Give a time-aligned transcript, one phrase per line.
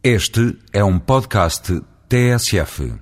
[0.00, 2.94] Este é um podcast TSF.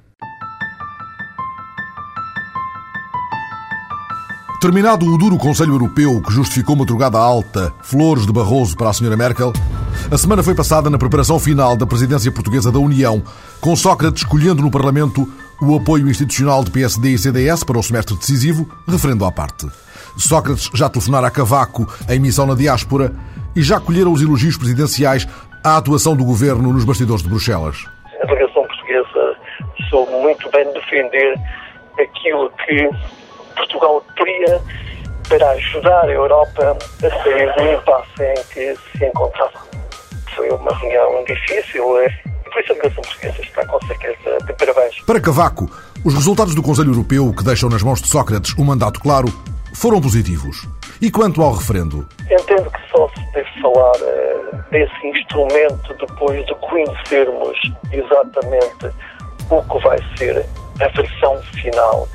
[4.63, 9.15] Terminado o duro Conselho Europeu que justificou madrugada alta, flores de Barroso para a Sra.
[9.15, 9.53] Merkel,
[10.11, 13.23] a semana foi passada na preparação final da presidência portuguesa da União,
[13.61, 18.17] com Sócrates escolhendo no Parlamento o apoio institucional de PSD e CDS para o semestre
[18.17, 19.69] decisivo, referendo à parte.
[20.17, 23.15] Sócrates já telefonara a Cavaco em missão na diáspora
[23.57, 25.27] e já colheram os elogios presidenciais
[25.67, 27.87] à atuação do governo nos bastidores de Bruxelas.
[28.23, 29.37] A delegação portuguesa
[29.91, 31.35] soube muito bem defender
[31.99, 32.89] aquilo que
[33.57, 34.63] Portugal queria
[35.29, 39.59] para ajudar a Europa a sair do impasse em que se encontrava.
[40.37, 42.11] Foi uma reunião difícil e
[42.49, 45.01] por isso a delegação portuguesa está com certeza de parabéns.
[45.01, 45.69] Para Cavaco,
[46.05, 49.27] os resultados do Conselho Europeu, que deixam nas mãos de Sócrates um mandato claro,
[49.75, 50.65] foram positivos.
[51.01, 52.07] E quanto ao referendo?
[52.31, 57.59] Entendo que só se deve falar uh, desse instrumento depois de conhecermos
[57.93, 58.95] exatamente
[59.51, 60.47] o que vai ser
[60.81, 62.09] a versão final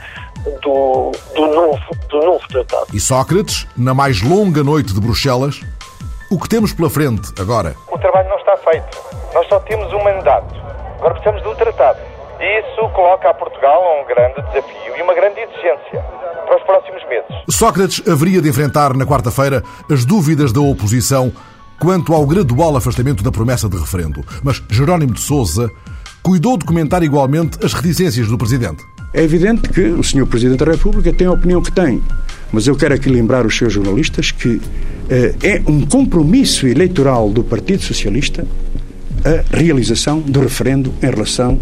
[0.61, 2.88] do, do, novo, do novo tratado.
[2.94, 5.61] E Sócrates, na mais longa noite de Bruxelas,
[6.30, 7.75] o que temos pela frente agora?
[7.92, 8.98] O trabalho não está feito.
[9.33, 10.55] Nós só temos um mandato.
[10.98, 12.00] Agora precisamos de um tratado.
[12.42, 16.02] Isso coloca a Portugal a um grande desafio e uma grande exigência
[16.48, 17.30] para os próximos meses.
[17.50, 21.31] Sócrates haveria de enfrentar na quarta-feira as dúvidas da oposição
[21.80, 24.25] quanto ao gradual afastamento da promessa de referendo.
[24.44, 25.70] Mas Jerónimo de Sousa
[26.23, 28.83] cuidou de comentar igualmente as reticências do Presidente.
[29.14, 30.26] É evidente que o Sr.
[30.26, 32.02] Presidente da República tem a opinião que tem,
[32.52, 34.61] mas eu quero aqui lembrar os seus jornalistas que
[35.09, 38.45] eh, é um compromisso eleitoral do Partido Socialista
[39.23, 41.59] a realização do referendo em relação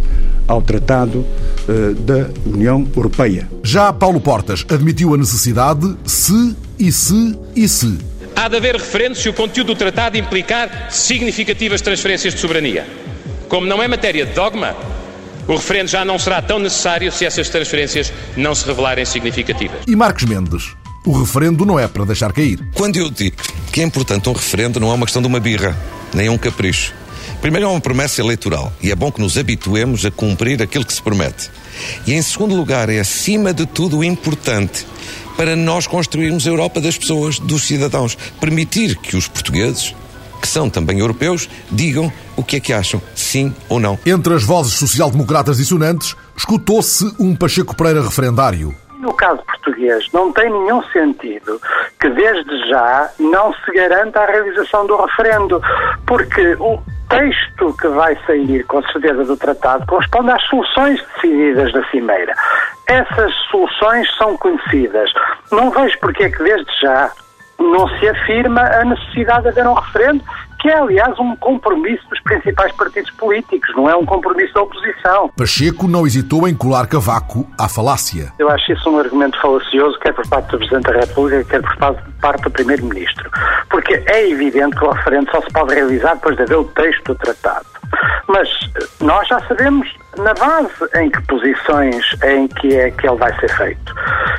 [0.48, 3.48] ao Tratado uh, da União Europeia.
[3.64, 7.98] Já Paulo Portas admitiu a necessidade se e se e se.
[8.36, 12.88] Há de haver referendo se o conteúdo do tratado implicar significativas transferências de soberania.
[13.50, 14.76] Como não é matéria de dogma,
[15.48, 19.80] o referendo já não será tão necessário se essas transferências não se revelarem significativas.
[19.88, 20.76] E Marcos Mendes?
[21.06, 22.60] O referendo não é para deixar cair.
[22.74, 23.36] Quando eu digo
[23.72, 25.76] que é importante um referendo, não é uma questão de uma birra,
[26.14, 26.94] nem um capricho.
[27.42, 30.92] Primeiro, é uma promessa eleitoral e é bom que nos habituemos a cumprir aquilo que
[30.92, 31.50] se promete.
[32.06, 34.86] E em segundo lugar, é acima de tudo importante
[35.38, 38.16] para nós construirmos a Europa das pessoas, dos cidadãos.
[38.42, 39.96] Permitir que os portugueses,
[40.42, 43.98] que são também europeus, digam o que é que acham, sim ou não.
[44.06, 48.76] Entre as vozes social-democratas dissonantes, escutou-se um Pacheco Pereira referendário.
[49.00, 51.62] No caso português, não tem nenhum sentido
[52.02, 55.62] que desde já não se garanta a realização do referendo,
[56.06, 61.84] porque o texto que vai sair, com certeza, do tratado corresponde às soluções decididas da
[61.90, 62.34] Cimeira.
[62.88, 65.12] Essas soluções são conhecidas.
[65.52, 67.12] Não vejo porque é que desde já
[67.60, 70.24] não se afirma a necessidade de haver um referendo,
[70.60, 75.30] que é, aliás, um compromisso dos principais partidos políticos, não é um compromisso da oposição.
[75.36, 78.34] Pacheco não hesitou em colar Cavaco à falácia.
[78.38, 81.78] Eu acho isso um argumento falacioso, quer por parte do Presidente da República, quer por
[82.20, 83.30] parte do Primeiro-Ministro.
[83.70, 87.14] Porque é evidente que o referendo só se pode realizar depois de haver o texto
[87.14, 87.66] do tratado.
[88.28, 88.50] Mas
[89.00, 89.88] nós já sabemos
[90.20, 93.94] na base em que posições em que é que ele vai ser feito.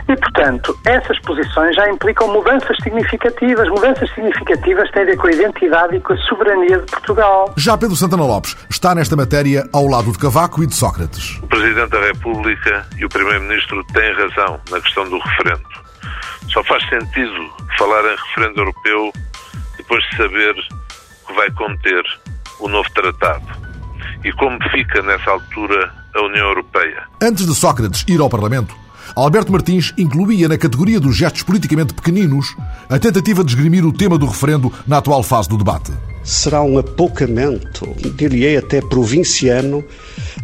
[0.08, 3.68] E, portanto, essas posições já implicam mudanças significativas.
[3.68, 7.54] Mudanças significativas têm a ver com a identidade e com a soberania de Portugal.
[7.56, 11.38] Já Pedro Santana Lopes está nesta matéria ao lado de Cavaco e de Sócrates.
[11.42, 15.68] O Presidente da República e o Primeiro-Ministro têm razão na questão do referendo.
[16.52, 19.12] Só faz sentido falar em referendo europeu
[19.76, 20.54] depois de saber
[21.26, 22.02] que vai conter
[22.58, 23.69] o novo tratado
[24.24, 27.02] e como fica nessa altura a União Europeia.
[27.22, 28.74] Antes de Sócrates ir ao Parlamento,
[29.14, 32.54] Alberto Martins incluía na categoria dos gestos politicamente pequeninos
[32.88, 35.92] a tentativa de esgrimir o tema do referendo na atual fase do debate.
[36.22, 39.82] Será um apoucamento, diria até provinciano,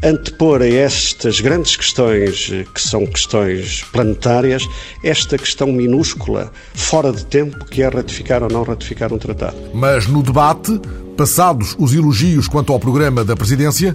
[0.03, 4.67] antepor a estas grandes questões, que são questões planetárias,
[5.05, 9.57] esta questão minúscula, fora de tempo, que é ratificar ou não ratificar um tratado.
[9.75, 10.81] Mas no debate,
[11.17, 13.95] passados os elogios quanto ao programa da presidência,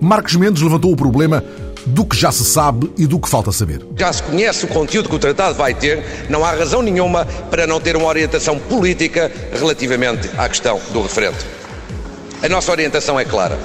[0.00, 1.44] Marcos Mendes levantou o problema
[1.86, 3.86] do que já se sabe e do que falta saber.
[3.96, 7.66] Já se conhece o conteúdo que o tratado vai ter, não há razão nenhuma para
[7.66, 11.36] não ter uma orientação política relativamente à questão do referendo.
[12.42, 13.58] A nossa orientação é clara.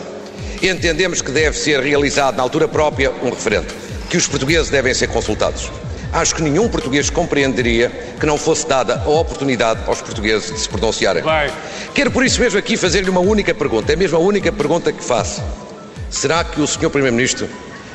[0.62, 3.68] Entendemos que deve ser realizado na altura própria um referendo,
[4.10, 5.72] que os portugueses devem ser consultados.
[6.12, 7.90] Acho que nenhum português compreenderia
[8.20, 11.22] que não fosse dada a oportunidade aos portugueses de se pronunciarem.
[11.22, 11.54] Vai.
[11.94, 15.04] Quero por isso mesmo aqui fazer-lhe uma única pergunta, é mesmo a única pergunta que
[15.04, 15.42] faço.
[16.10, 16.90] Será que o Sr.
[16.90, 17.48] Primeiro-Ministro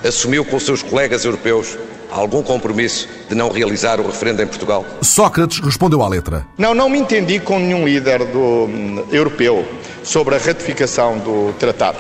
[0.07, 1.77] assumiu com os seus colegas europeus
[2.11, 4.85] algum compromisso de não realizar o referendo em Portugal?
[5.03, 6.47] Sócrates respondeu à letra.
[6.57, 9.67] Não, não me entendi com nenhum líder do, hum, europeu
[10.05, 11.99] sobre a ratificação do tratado.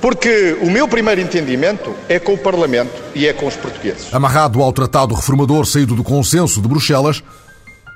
[0.00, 4.12] Porque o meu primeiro entendimento é com o Parlamento e é com os portugueses.
[4.12, 7.22] Amarrado ao tratado reformador saído do consenso de Bruxelas,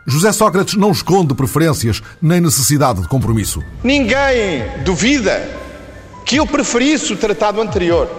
[0.06, 3.62] José Sócrates não esconde preferências nem necessidade de compromisso.
[3.82, 5.48] Ninguém duvida
[6.26, 8.10] que eu preferisse o tratado anterior.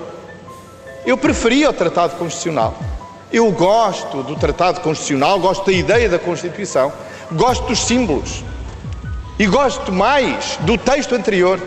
[1.05, 2.79] Eu preferia o tratado constitucional.
[3.31, 6.91] Eu gosto do tratado constitucional, gosto da ideia da Constituição,
[7.31, 8.43] gosto dos símbolos
[9.37, 11.59] e gosto mais do texto anterior.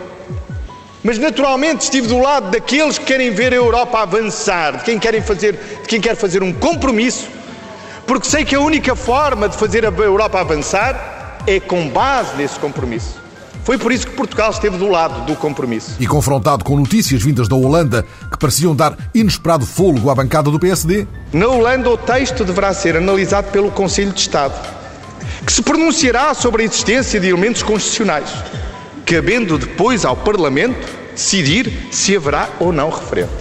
[1.01, 5.21] Mas naturalmente estive do lado daqueles que querem ver a Europa avançar, de quem, querem
[5.21, 7.27] fazer, de quem quer fazer um compromisso,
[8.05, 12.59] porque sei que a única forma de fazer a Europa avançar é com base nesse
[12.59, 13.17] compromisso.
[13.63, 15.95] Foi por isso que Portugal esteve do lado do compromisso.
[15.99, 20.59] E confrontado com notícias vindas da Holanda que pareciam dar inesperado fôlego à bancada do
[20.59, 21.07] PSD?
[21.31, 24.53] Na Holanda, o texto deverá ser analisado pelo Conselho de Estado,
[25.45, 28.29] que se pronunciará sobre a existência de elementos constitucionais
[29.09, 33.31] cabendo depois ao Parlamento decidir se haverá ou não referendo.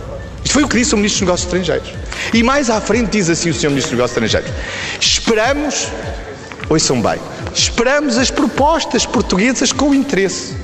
[0.42, 1.92] Isto foi o que disse o Ministro dos Negócios Estrangeiros.
[2.32, 3.68] E mais à frente diz assim o Sr.
[3.68, 4.50] Ministro dos Negócios Estrangeiros:
[4.98, 5.88] esperamos,
[6.70, 7.18] ouçam bem,
[7.54, 10.56] esperamos as propostas portuguesas com interesse.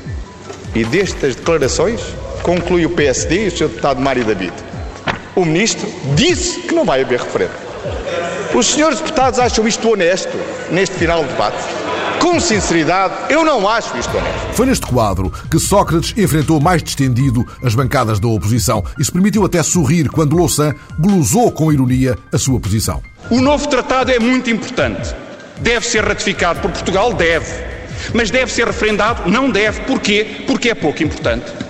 [0.74, 2.00] E destas declarações
[2.42, 3.68] conclui o PSD e o Sr.
[3.68, 4.54] Deputado Mário David.
[5.36, 5.86] O Ministro
[6.16, 7.52] disse que não vai haver referendo.
[8.54, 10.32] Os senhores deputados acham isto honesto
[10.70, 11.58] neste final do debate?
[12.34, 14.54] Com sinceridade, eu não acho isto honesto.
[14.54, 19.44] Foi neste quadro que Sócrates enfrentou mais distendido as bancadas da oposição e se permitiu
[19.44, 23.00] até sorrir quando Louçã glosou com ironia a sua posição.
[23.30, 25.14] O novo tratado é muito importante.
[25.60, 27.14] Deve ser ratificado por Portugal?
[27.14, 27.46] Deve.
[28.12, 29.30] Mas deve ser referendado?
[29.30, 29.82] Não deve.
[29.82, 30.42] Porquê?
[30.44, 31.63] Porque é pouco importante.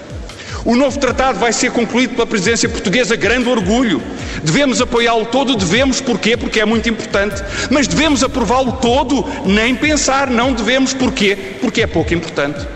[0.65, 4.01] O novo tratado vai ser concluído pela presidência portuguesa, grande orgulho.
[4.43, 6.37] Devemos apoiá-lo todo, devemos, porquê?
[6.37, 7.43] Porque é muito importante.
[7.71, 11.37] Mas devemos aprová-lo todo, nem pensar, não devemos, porquê?
[11.61, 12.67] Porque é pouco importante.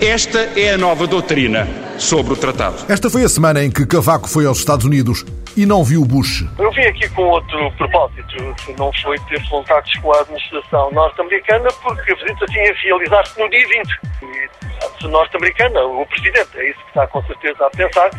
[0.00, 1.68] Esta é a nova doutrina
[1.98, 2.76] sobre o tratado.
[2.88, 5.24] Esta foi a semana em que Cavaco foi aos Estados Unidos
[5.56, 6.44] e não viu Bush.
[6.58, 11.68] Eu vim aqui com outro propósito, que não foi ter contactos com a administração norte-americana,
[11.82, 14.00] porque a visita tinha realizar-se no dia 20.
[14.22, 16.48] E norte-americana, o presidente.
[16.56, 18.10] É isso que está com certeza a pensar,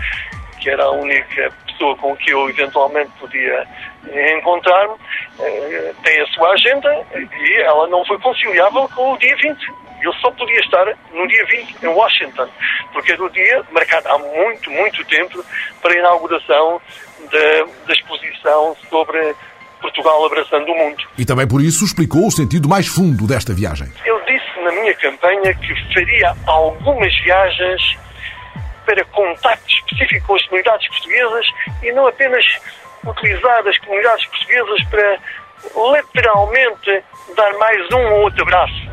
[0.60, 3.68] que era a única pessoa com que eu eventualmente podia
[4.38, 4.96] encontrar-me.
[5.40, 9.83] Eh, tem a sua agenda e ela não foi conciliável com o dia 20.
[10.04, 12.48] Eu só podia estar no dia 20 em Washington,
[12.92, 15.44] porque era o dia marcado há muito, muito tempo
[15.82, 16.82] para a inauguração
[17.32, 19.34] da, da exposição sobre
[19.82, 21.04] Portugal abraçando o mundo.
[21.18, 23.88] E também por isso explicou o sentido mais fundo desta viagem.
[24.06, 27.98] Eu disse na minha campanha que faria algumas viagens
[28.86, 31.46] para contacto específico com as comunidades portuguesas
[31.82, 32.46] e não apenas
[33.06, 35.18] utilizar as comunidades portuguesas para
[35.96, 37.04] literalmente
[37.36, 38.93] dar mais um ou outro abraço.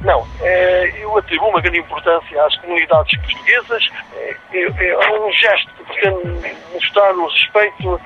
[0.00, 3.88] Não, é, eu atribuo uma grande importância às comunidades portuguesas.
[4.14, 8.00] É, é, é um gesto que pretende mostrar o respeito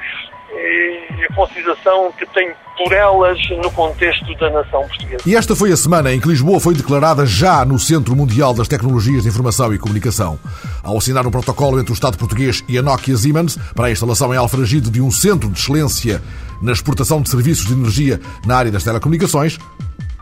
[0.55, 5.23] e a consideração que tem por elas no contexto da nação portuguesa.
[5.27, 8.69] E esta foi a semana em que Lisboa foi declarada já no Centro Mundial das
[8.69, 10.38] Tecnologias de Informação e Comunicação.
[10.83, 14.33] Ao assinar um protocolo entre o Estado português e a Nokia Siemens para a instalação
[14.33, 16.23] em Alfragide de um centro de excelência
[16.61, 19.59] na exportação de serviços de energia na área das telecomunicações,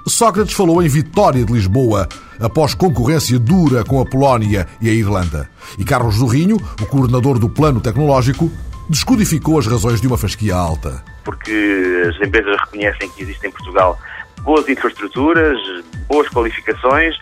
[0.06, 2.08] Sócrates falou em vitória de Lisboa
[2.41, 5.49] após concorrência dura com a Polónia e a Irlanda.
[5.79, 8.50] E Carlos Zorrinho, o coordenador do Plano Tecnológico,
[8.88, 11.04] descodificou as razões de uma fasquia alta.
[11.25, 13.99] Porque as empresas reconhecem que existe em Portugal
[14.42, 15.59] boas infraestruturas,
[16.09, 17.14] boas qualificações,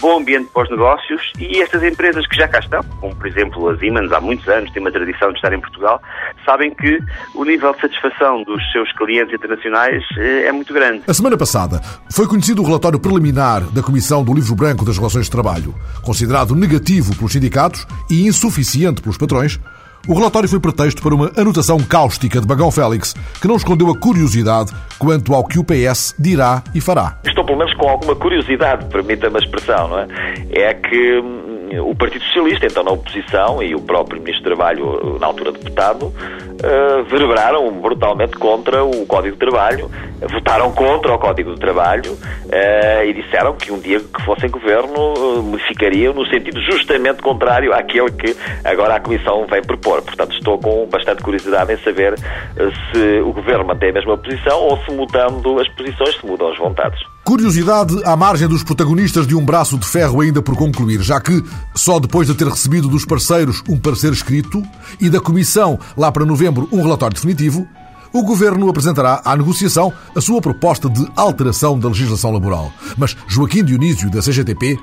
[0.00, 3.68] bom ambiente para os negócios e estas empresas que já cá estão, como por exemplo
[3.68, 6.00] a Siemens, há muitos anos, têm uma tradição de estar em Portugal,
[6.44, 6.98] sabem que
[7.34, 11.02] o nível de satisfação dos seus clientes internacionais eh, é muito grande.
[11.06, 15.26] A semana passada foi conhecido o relatório preliminar da Comissão do Livro Branco das Relações
[15.26, 19.60] de Trabalho, considerado negativo pelos sindicatos e insuficiente pelos patrões.
[20.08, 23.96] O relatório foi pretexto para uma anotação cáustica de Bagão Félix, que não escondeu a
[23.96, 27.18] curiosidade quanto ao que o PS dirá e fará.
[27.24, 30.08] Estou pelo menos com alguma curiosidade, permita-me a expressão, não é?
[30.52, 35.18] É que hum, o Partido Socialista, então na oposição, e o próprio Ministro do Trabalho,
[35.20, 39.90] na altura deputado, uh, verberaram brutalmente contra o Código de Trabalho,
[40.28, 45.42] votaram contra o Código de Trabalho uh, e disseram que um dia que fossem governo
[45.42, 50.02] modificariam no sentido justamente contrário àquele que agora a Comissão vem propor.
[50.02, 54.78] Portanto, estou com bastante curiosidade em saber se o governo mantém a mesma posição ou
[54.84, 57.00] se mudando as posições, se mudam as vontades.
[57.24, 61.42] Curiosidade à margem dos protagonistas de um braço de ferro ainda por concluir, já que
[61.74, 64.62] só depois de ter recebido dos parceiros um parecer escrito
[65.00, 67.66] e da Comissão, lá para novembro, um relatório definitivo,
[68.12, 72.72] O Governo apresentará à negociação a sua proposta de alteração da legislação laboral.
[72.98, 74.76] Mas Joaquim Dionísio, da CGTP,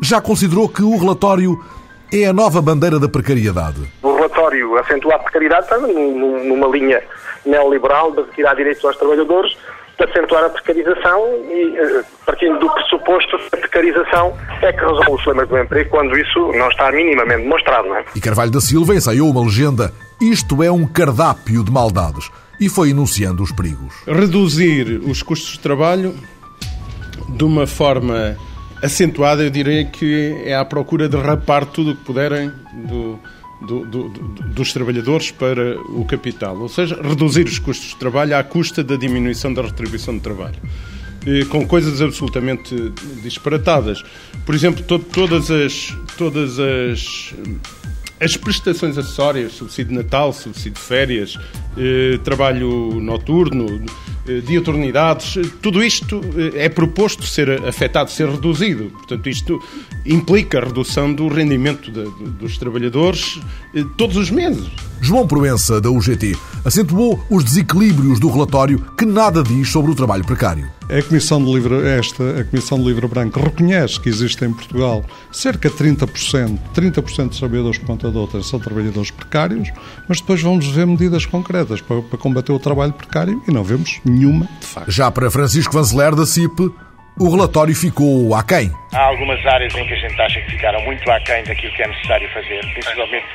[0.00, 1.60] já considerou que o relatório
[2.12, 3.82] é a nova bandeira da precariedade.
[4.02, 7.02] O relatório acentua a precariedade está numa linha
[7.44, 9.56] neoliberal de retirar direitos aos trabalhadores,
[9.98, 15.12] de acentuar a precarização e eh, partindo do pressuposto que a precarização é que resolve
[15.12, 17.88] os problemas do emprego, quando isso não está minimamente demonstrado.
[17.88, 18.04] Não é?
[18.14, 19.92] E Carvalho da Silva ensaiou uma legenda.
[20.20, 22.30] Isto é um cardápio de maldades.
[22.60, 23.94] E foi enunciando os perigos.
[24.06, 26.14] Reduzir os custos de trabalho
[27.28, 28.36] de uma forma
[28.82, 32.50] acentuada, eu diria que é à procura de rapar tudo o que puderem
[32.86, 33.18] do,
[33.66, 36.58] do, do, dos trabalhadores para o capital.
[36.58, 40.56] Ou seja, reduzir os custos de trabalho à custa da diminuição da retribuição de trabalho.
[41.26, 42.74] E, com coisas absolutamente
[43.22, 44.02] disparatadas.
[44.46, 45.94] Por exemplo, to, todas as.
[46.16, 47.34] Todas as
[48.20, 51.38] as prestações acessórias, subsídio de Natal, subsídio de férias,
[51.76, 53.82] eh, trabalho noturno,
[54.44, 58.90] diuturnidades, tudo isto eh, é proposto ser afetado, ser reduzido.
[58.90, 59.62] Portanto, isto
[60.04, 63.40] implica a redução do rendimento de, de, dos trabalhadores
[63.74, 64.68] eh, todos os meses.
[65.00, 70.24] João Proença, da UGT, acentuou os desequilíbrios do relatório que nada diz sobre o trabalho
[70.24, 70.70] precário.
[70.90, 75.04] A Comissão de Livre, esta, a Comissão de Livre Branco reconhece que existe em Portugal
[75.30, 79.68] cerca de 30%, 30% dos trabalhadores por conta de outras são trabalhadores precários,
[80.08, 84.00] mas depois vamos ver medidas concretas para, para combater o trabalho precário e não vemos
[84.10, 84.90] nenhuma, de facto.
[84.90, 86.70] Já para Francisco Vanzeler, da CIP,
[87.20, 88.72] o relatório ficou aquém.
[88.94, 91.88] Há algumas áreas em que a gente acha que ficaram muito aquém daquilo que é
[91.88, 93.26] necessário fazer, principalmente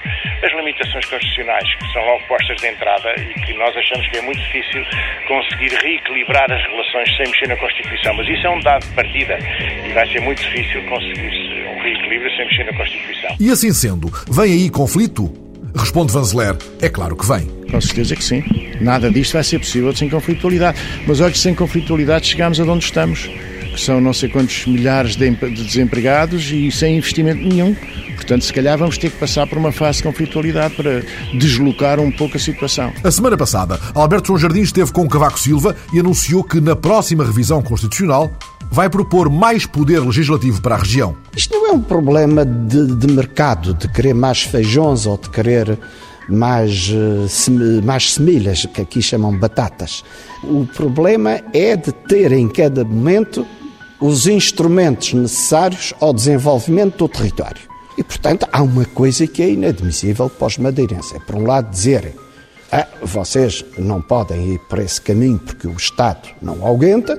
[0.44, 4.22] as limitações constitucionais que são logo postas de entrada e que nós achamos que é
[4.22, 4.84] muito difícil
[5.28, 8.14] conseguir reequilibrar as relações sem mexer na Constituição.
[8.16, 9.38] Mas isso é um dado de partida
[9.86, 13.36] e vai ser muito difícil conseguir um reequilíbrio sem mexer na Constituição.
[13.40, 15.45] E assim sendo, vem aí conflito?
[15.76, 17.48] Responde Vanzeler, é claro que vem.
[17.70, 18.44] Com certeza que sim.
[18.82, 20.78] Nada disto vai ser possível sem conflitualidade.
[21.08, 23.30] Mas olha, sem conflitualidade chegamos a onde estamos
[23.76, 27.76] que são não sei quantos milhares de desempregados e sem investimento nenhum.
[28.16, 31.04] Portanto, se calhar vamos ter que passar por uma fase de conflitualidade para
[31.38, 32.92] deslocar um pouco a situação.
[33.04, 37.26] A semana passada, Alberto João Jardim esteve com Cavaco Silva e anunciou que na próxima
[37.26, 38.32] revisão constitucional
[38.72, 41.16] vai propor mais poder legislativo para a região.
[41.36, 45.78] Isto não é um problema de, de mercado, de querer mais feijões ou de querer
[46.28, 50.04] mais, eh, mais semilhas, que aqui chamam batatas.
[50.44, 53.46] O problema é de ter em cada momento
[54.00, 57.62] os instrumentos necessários ao desenvolvimento do território.
[57.98, 61.14] E, portanto, há uma coisa que é inadmissível para os madeirenses.
[61.14, 62.14] É, por um lado, dizerem
[62.72, 67.18] ah, vocês não podem ir por esse caminho porque o Estado não aguenta,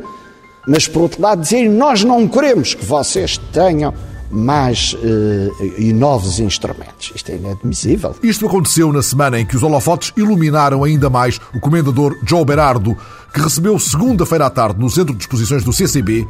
[0.66, 3.94] mas, por outro lado, dizerem nós não queremos que vocês tenham
[4.30, 7.12] mais uh, e novos instrumentos.
[7.14, 8.14] Isto é inadmissível.
[8.22, 12.96] Isto aconteceu na semana em que os holofotes iluminaram ainda mais o comendador Joe Berardo,
[13.32, 16.26] que recebeu segunda-feira à tarde no Centro de Exposições do CCB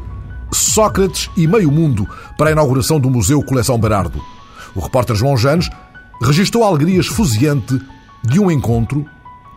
[0.53, 4.23] Sócrates e Meio Mundo para a inauguração do Museu Coleção Berardo.
[4.75, 5.69] O repórter João Janes
[6.21, 7.81] registrou a alegria esfuziante
[8.23, 9.07] de um encontro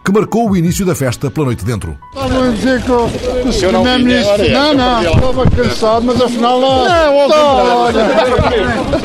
[0.04, 1.98] que marcou o início da festa pela noite dentro.
[2.14, 4.50] Estavam a dizer que o, Primeiro-Ministro.
[4.52, 7.10] Não, não, estava cansado, mas afinal lá.
[7.28, 7.92] Não,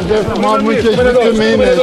[0.07, 1.79] Deve tomar muitas vitaminas.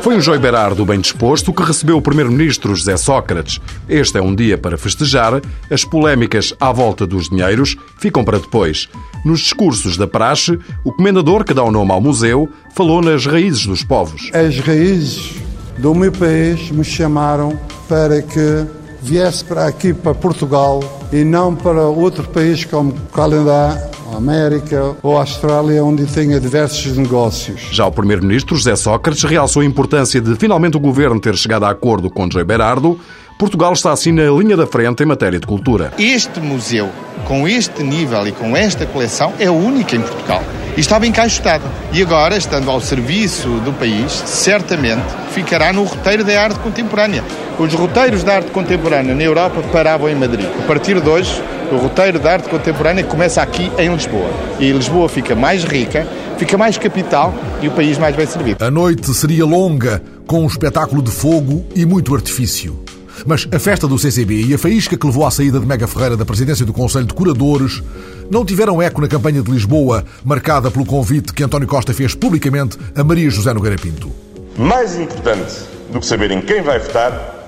[0.00, 3.60] Foi um Joy Berardo bem disposto que recebeu o Primeiro-Ministro José Sócrates.
[3.88, 5.40] Este é um dia para festejar.
[5.70, 8.88] As polémicas à volta dos dinheiros ficam para depois.
[9.24, 13.66] Nos discursos da praxe, o comendador que dá o nome ao museu falou nas raízes
[13.66, 14.30] dos povos.
[14.32, 15.42] As raízes
[15.78, 18.66] do meu país me chamaram para que
[19.02, 20.80] viesse para aqui, para Portugal,
[21.12, 27.60] e não para outro país como Canadá, América ou Austrália, onde tenha diversos negócios.
[27.72, 31.70] Já o Primeiro-Ministro José Sócrates realçou a importância de finalmente o Governo ter chegado a
[31.70, 32.98] acordo com José Berardo.
[33.42, 35.92] Portugal está assim na linha da frente em matéria de cultura.
[35.98, 36.88] Este museu,
[37.24, 40.44] com este nível e com esta coleção, é o único em Portugal
[40.76, 41.64] e estava encaixotado.
[41.92, 47.24] E agora, estando ao serviço do país, certamente ficará no roteiro da arte contemporânea.
[47.58, 50.46] Os roteiros da arte contemporânea na Europa paravam em Madrid.
[50.62, 54.30] A partir de hoje, o roteiro da arte contemporânea começa aqui em Lisboa.
[54.60, 56.06] E Lisboa fica mais rica,
[56.38, 58.64] fica mais capital e o país mais bem servido.
[58.64, 62.91] A noite seria longa, com um espetáculo de fogo e muito artifício.
[63.26, 66.16] Mas a festa do CCB e a faísca que levou à saída de Mega Ferreira
[66.16, 67.82] da presidência do Conselho de Curadores
[68.30, 72.78] não tiveram eco na campanha de Lisboa, marcada pelo convite que António Costa fez publicamente
[72.94, 74.10] a Maria José Nogueira Pinto.
[74.56, 75.54] Mais importante
[75.92, 77.42] do que saber em quem vai votar,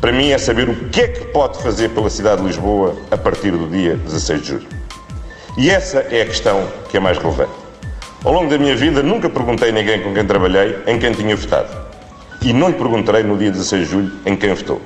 [0.00, 3.16] para mim é saber o que é que pode fazer pela cidade de Lisboa a
[3.16, 4.66] partir do dia 16 de julho.
[5.58, 7.52] E essa é a questão que é mais relevante.
[8.24, 11.34] Ao longo da minha vida, nunca perguntei a ninguém com quem trabalhei em quem tinha
[11.34, 11.79] votado.
[12.42, 14.80] E não lhe perguntarei no dia 16 de julho em quem votou.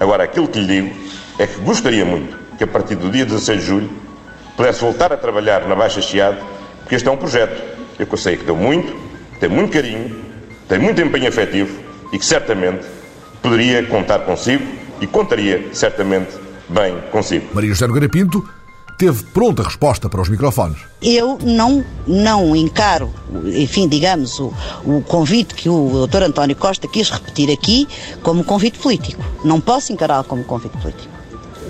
[0.00, 0.96] Agora, aquilo que lhe digo
[1.38, 3.90] é que gostaria muito que a partir do dia 16 de julho
[4.56, 6.38] pudesse voltar a trabalhar na Baixa Chiado,
[6.80, 8.94] porque este é um projeto eu que sei que deu muito,
[9.40, 10.14] tem muito carinho,
[10.68, 11.78] tem muito empenho afetivo
[12.12, 12.86] e que certamente
[13.42, 14.64] poderia contar consigo
[15.00, 16.36] e contaria certamente
[16.68, 17.46] bem consigo.
[17.54, 18.46] Maria José Pinto
[18.96, 20.78] teve pronta resposta para os microfones.
[21.02, 23.12] Eu não, não encaro,
[23.44, 24.52] enfim, digamos, o,
[24.84, 26.24] o convite que o Dr.
[26.24, 27.86] António Costa quis repetir aqui
[28.22, 29.22] como convite político.
[29.44, 31.14] Não posso encará-lo como convite político.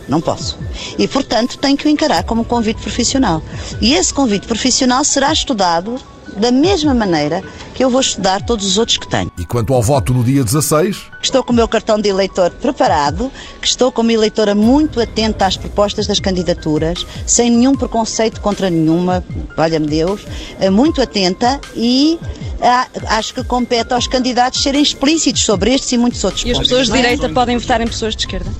[0.09, 0.56] Não posso.
[0.99, 3.42] E, portanto, tenho que o encarar como convite profissional.
[3.80, 5.99] E esse convite profissional será estudado
[6.37, 7.43] da mesma maneira
[7.75, 9.31] que eu vou estudar todos os outros que tenho.
[9.38, 11.02] E quanto ao voto no dia 16?
[11.23, 15.57] Estou com o meu cartão de eleitor preparado, que estou como eleitora muito atenta às
[15.57, 19.25] propostas das candidaturas, sem nenhum preconceito contra nenhuma,
[19.57, 20.23] valha-me Deus,
[20.61, 22.19] eh, muito atenta e
[22.61, 26.59] ah, acho que compete aos candidatos serem explícitos sobre estes e muitos outros e pontos.
[26.59, 28.50] E as pessoas de direita podem votar em pessoas de esquerda?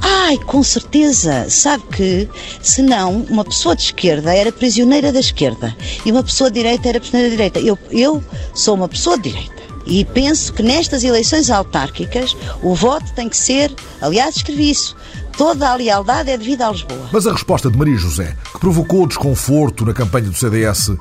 [0.00, 1.48] Ai, com certeza.
[1.48, 2.28] Sabe que,
[2.62, 6.88] se não, uma pessoa de esquerda era prisioneira da esquerda e uma pessoa de direita
[6.88, 7.60] era prisioneira da direita.
[7.60, 9.60] Eu, eu sou uma pessoa de direita.
[9.86, 14.94] E penso que nestas eleições autárquicas o voto tem que ser, aliás, escrevi isso,
[15.36, 17.08] toda a lealdade é devida a Lisboa.
[17.10, 20.92] Mas a resposta de Maria José, que provocou desconforto na campanha do CDS,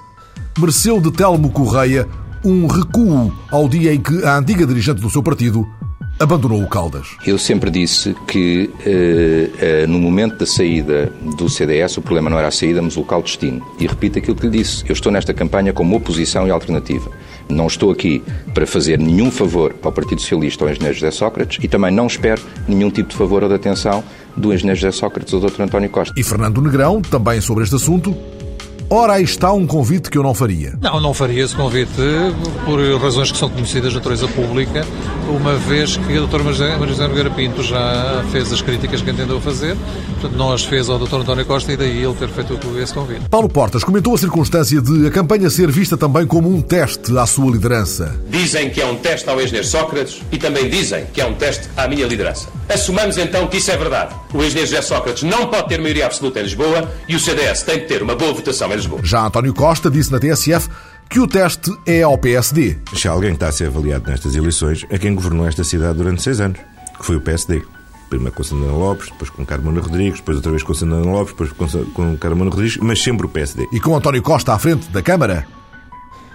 [0.57, 2.07] mereceu de Telmo Correia
[2.43, 5.67] um recuo ao dia em que a antiga dirigente do seu partido
[6.19, 7.15] abandonou o Caldas.
[7.25, 12.37] Eu sempre disse que uh, uh, no momento da saída do CDS o problema não
[12.37, 13.65] era a saída, mas o local destino.
[13.79, 14.83] E repito aquilo que lhe disse.
[14.87, 17.09] Eu estou nesta campanha como oposição e alternativa.
[17.47, 18.21] Não estou aqui
[18.53, 22.05] para fazer nenhum favor ao Partido Socialista ou ao Engenheiro José Sócrates e também não
[22.05, 24.03] espero nenhum tipo de favor ou de atenção
[24.35, 25.63] do Engenheiro José Sócrates ou do Dr.
[25.63, 26.13] António Costa.
[26.17, 28.15] E Fernando Negrão, também sobre este assunto,
[28.91, 30.73] Ora, aí está um convite que eu não faria.
[30.81, 31.91] Não, não faria esse convite
[32.65, 34.83] por razões que são conhecidas de natureza pública,
[35.29, 39.77] uma vez que a doutora Maria Nogueira Pinto já fez as críticas que entendeu fazer,
[40.19, 43.29] portanto não as fez ao doutor António Costa e daí ele ter feito esse convite.
[43.29, 47.27] Paulo Portas comentou a circunstância de a campanha ser vista também como um teste à
[47.27, 48.19] sua liderança.
[48.27, 51.69] Dizem que é um teste ao engenheiro Sócrates e também dizem que é um teste
[51.77, 52.58] à minha liderança.
[52.69, 54.15] Assumamos então que isso é verdade.
[54.31, 57.79] O engenheiro José Sócrates não pode ter maioria absoluta em Lisboa e o CDS tem
[57.79, 59.01] que ter uma boa votação em Lisboa.
[59.03, 60.69] Já António Costa disse na TSF
[61.09, 62.77] que o teste é ao PSD.
[62.93, 66.39] Se alguém está a ser avaliado nestas eleições é quem governou esta cidade durante seis
[66.39, 66.59] anos,
[66.99, 67.63] que foi o PSD.
[68.07, 71.71] Primeiro com Santana Lopes, depois com Carmona Rodrigues, depois outra vez com Santana Lopes, depois
[71.93, 73.67] com Carmona Rodrigues, mas sempre o PSD.
[73.71, 75.47] E com António Costa à frente da Câmara,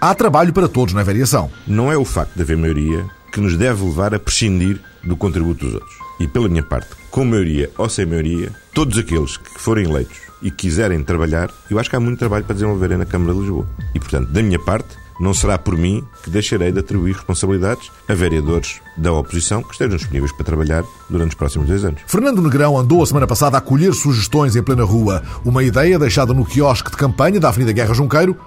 [0.01, 1.49] há trabalho para todos na variação.
[1.65, 5.65] Não é o facto de haver maioria que nos deve levar a prescindir do contributo
[5.65, 5.93] dos outros.
[6.21, 10.49] E pela minha parte, com maioria ou sem maioria, todos aqueles que forem eleitos e
[10.49, 13.67] quiserem trabalhar, eu acho que há muito trabalho para desenvolverem na Câmara de Lisboa.
[13.93, 14.87] E, portanto, da minha parte,
[15.19, 19.97] não será por mim que deixarei de atribuir responsabilidades a vereadores da oposição que estejam
[19.97, 21.99] disponíveis para trabalhar durante os próximos dois anos.
[22.07, 25.21] Fernando Negrão andou a semana passada a colher sugestões em plena rua.
[25.43, 28.37] Uma ideia deixada no quiosque de campanha da Avenida Guerra Junqueiro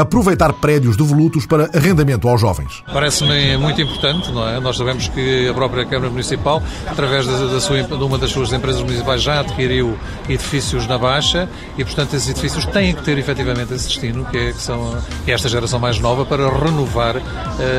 [0.00, 2.82] aproveitar prédios devolutos para arrendamento aos jovens.
[2.92, 4.60] Parece-me muito importante, não é?
[4.60, 8.52] Nós sabemos que a própria Câmara Municipal, através da, da sua, de uma das suas
[8.52, 9.96] empresas municipais, já adquiriu
[10.28, 14.52] edifícios na Baixa e, portanto, esses edifícios têm que ter efetivamente esse destino, que é,
[14.52, 17.22] que são, que é esta geração mais nova, para renovar uh,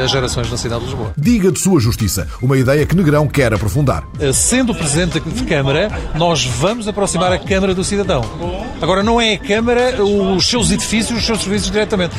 [0.03, 1.13] as gerações na cidade de Lisboa.
[1.17, 4.03] Diga de sua justiça, uma ideia que Negrão quer aprofundar.
[4.19, 8.23] Uh, sendo Presidente de Câmara, nós vamos aproximar a Câmara do cidadão.
[8.81, 12.10] Agora, não é a Câmara, os seus edifícios, os seus serviços diretamente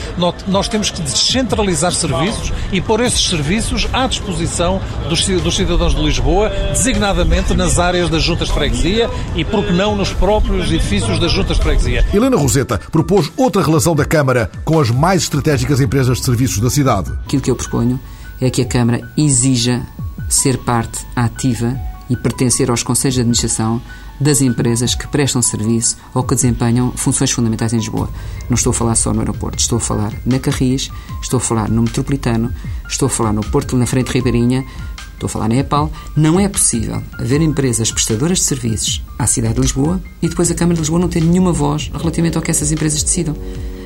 [0.47, 6.03] nós temos que descentralizar serviços e pôr esses serviços à disposição dos, dos cidadãos de
[6.03, 11.19] Lisboa, designadamente nas áreas das juntas de freguesia e, por que não, nos próprios edifícios
[11.19, 12.07] das juntas de freguesia.
[12.13, 16.71] Helena Roseta propôs outra relação da Câmara com as mais estratégicas empresas de serviços da
[16.71, 17.13] cidade.
[17.25, 18.01] Aquilo que eu proponho
[18.41, 19.83] é que a Câmara exija
[20.29, 21.79] ser parte ativa
[22.09, 23.81] e pertencer aos conselhos de administração
[24.23, 28.09] das empresas que prestam serviço ou que desempenham funções fundamentais em Lisboa.
[28.49, 31.69] Não estou a falar só no aeroporto, estou a falar na Carris, estou a falar
[31.69, 32.53] no Metropolitano,
[32.89, 34.65] estou a falar no Porto na Frente Ribeirinha,
[35.13, 35.91] estou a falar na EPAL.
[36.17, 40.55] Não é possível haver empresas prestadoras de serviços à cidade de Lisboa e depois a
[40.55, 43.37] Câmara de Lisboa não ter nenhuma voz relativamente ao que essas empresas decidam.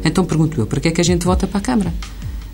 [0.04, 1.92] Então pergunto eu, para que é que a gente vota para a Câmara?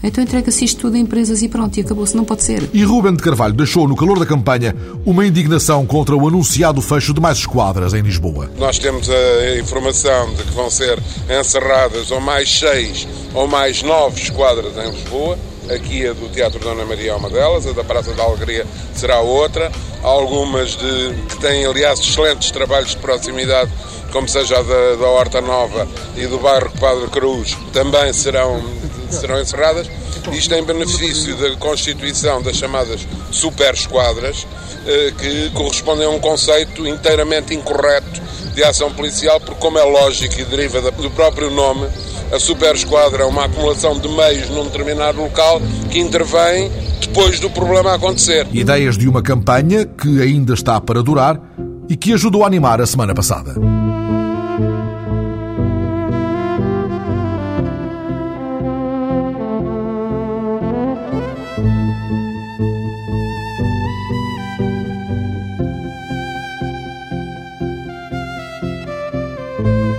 [0.02, 2.68] Então entrega-se isto tudo a empresas e pronto, e acabou-se, não pode ser.
[2.72, 4.74] E Ruben de Carvalho deixou no calor da campanha
[5.06, 8.50] uma indignação contra o anunciado fecho de mais esquadras em Lisboa.
[8.58, 14.20] Nós temos a informação de que vão ser encerradas ou mais seis ou mais nove
[14.20, 15.38] esquadras em Lisboa.
[15.70, 19.20] Aqui a do Teatro Dona Maria é uma delas, a da Praça da Alegria será
[19.20, 19.70] outra.
[20.02, 23.70] Algumas de, que têm, aliás, excelentes trabalhos de proximidade
[24.12, 28.62] como seja a da, da Horta Nova e do bairro Padre Cruz, também serão
[29.12, 29.88] serão encerradas,
[30.32, 34.46] isto em benefício da constituição das chamadas super esquadras,
[34.86, 38.20] eh, que correspondem a um conceito inteiramente incorreto
[38.54, 41.86] de ação policial, porque, como é lógico e deriva do próprio nome,
[42.32, 46.70] a super esquadra é uma acumulação de meios num determinado local que intervém
[47.00, 48.46] depois do problema acontecer.
[48.52, 51.38] Ideias de uma campanha que ainda está para durar
[51.88, 53.54] e que ajudou a animar a semana passada.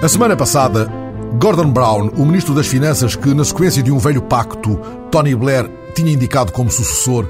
[0.03, 0.91] A semana passada,
[1.39, 4.75] Gordon Brown, o ministro das Finanças que, na sequência de um velho pacto,
[5.09, 7.25] Tony Blair tinha indicado como sucessor,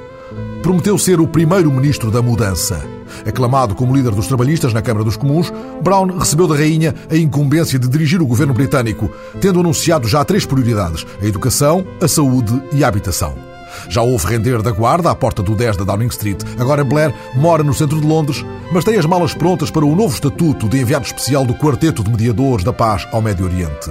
[0.63, 2.83] prometeu ser o primeiro ministro da mudança.
[3.27, 7.77] Aclamado como líder dos trabalhistas na Câmara dos Comuns, Brown recebeu da rainha a incumbência
[7.77, 9.07] de dirigir o governo britânico,
[9.39, 13.52] tendo anunciado já três prioridades: a educação, a saúde e a habitação.
[13.89, 16.41] Já houve render da guarda à porta do 10 da Downing Street.
[16.59, 20.13] Agora Blair mora no centro de Londres, mas tem as malas prontas para o novo
[20.13, 23.89] estatuto de enviado especial do Quarteto de Mediadores da Paz ao Médio Oriente.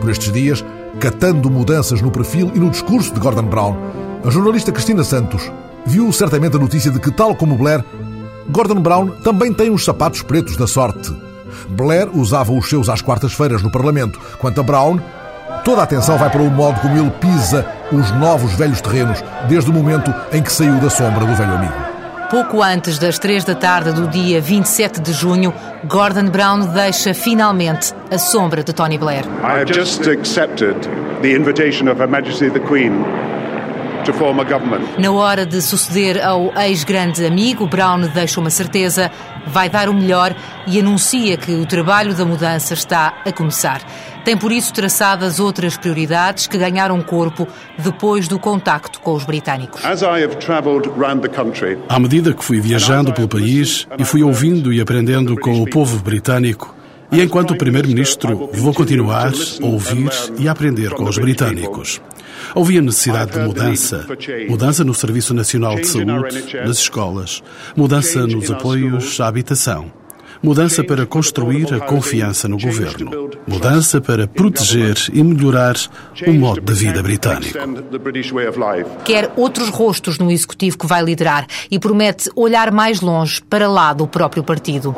[0.00, 0.64] Por estes dias,
[0.98, 3.76] catando mudanças no perfil e no discurso de Gordon Brown,
[4.24, 5.50] a jornalista Cristina Santos
[5.86, 7.84] viu certamente a notícia de que, tal como Blair,
[8.50, 11.14] Gordon Brown também tem os sapatos pretos da sorte.
[11.70, 14.18] Blair usava os seus às quartas-feiras no Parlamento.
[14.38, 14.98] Quanto a Brown,
[15.64, 19.70] toda a atenção vai para o modo como ele pisa os novos velhos terrenos desde
[19.70, 21.90] o momento em que saiu da sombra do velho amigo.
[22.30, 25.52] Pouco antes das três da tarde do dia 27 de junho,
[25.84, 29.24] Gordon Brown deixa finalmente a sombra de Tony Blair.
[29.42, 30.76] I have just accepted
[31.22, 33.04] the invitation of Her Majesty the Queen
[34.98, 39.10] na hora de suceder ao ex-grande amigo, Brown deixa uma certeza,
[39.46, 40.34] vai dar o melhor
[40.66, 43.80] e anuncia que o trabalho da mudança está a começar.
[44.24, 49.82] Tem por isso traçadas outras prioridades que ganharam corpo depois do contacto com os britânicos.
[51.88, 56.02] À medida que fui viajando pelo país e fui ouvindo e aprendendo com o povo
[56.02, 56.74] britânico,
[57.12, 60.08] e enquanto Primeiro-Ministro, vou continuar a ouvir
[60.38, 62.00] e a aprender com os britânicos.
[62.54, 64.06] Havia necessidade de mudança.
[64.48, 66.06] Mudança no Serviço Nacional de Saúde,
[66.64, 67.42] nas escolas.
[67.76, 69.99] Mudança nos apoios à habitação.
[70.42, 73.30] Mudança para construir a confiança no governo.
[73.46, 75.76] Mudança para proteger e melhorar
[76.26, 77.58] o modo de vida britânico.
[79.04, 83.92] Quer outros rostos no executivo que vai liderar e promete olhar mais longe para lá
[83.92, 84.94] do próprio partido.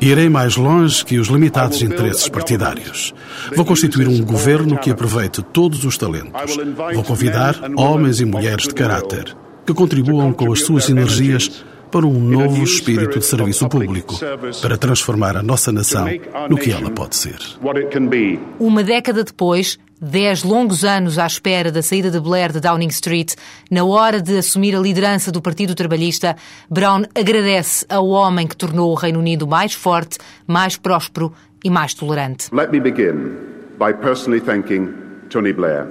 [0.00, 3.14] Irei mais longe que os limitados interesses partidários.
[3.54, 6.56] Vou constituir um governo que aproveite todos os talentos.
[6.94, 9.36] Vou convidar homens e mulheres de caráter
[9.66, 14.14] que contribuam com as suas energias para um novo espírito de serviço público,
[14.60, 16.06] para transformar a nossa nação
[16.48, 17.38] no que ela pode ser.
[18.58, 23.34] Uma década depois, dez longos anos à espera da saída de Blair de Downing Street,
[23.70, 26.36] na hora de assumir a liderança do Partido Trabalhista,
[26.68, 31.32] Brown agradece ao homem que tornou o Reino Unido mais forte, mais próspero
[31.64, 32.48] e mais tolerante.
[32.52, 33.36] Let me begin
[33.78, 35.05] by personally thanking.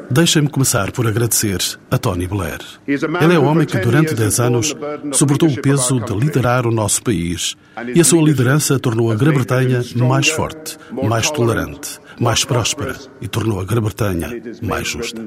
[0.10, 1.60] Deixem-me começar por agradecer
[1.92, 2.60] a Tony Blair.
[2.88, 4.76] Ele é o homem que durante 10 anos
[5.14, 7.56] suportou o peso de liderar o nosso país
[7.94, 13.60] e a sua liderança tornou a Grã-Bretanha mais forte, mais tolerante, mais próspera e tornou
[13.60, 14.30] a Grã-Bretanha
[14.62, 15.22] mais justa.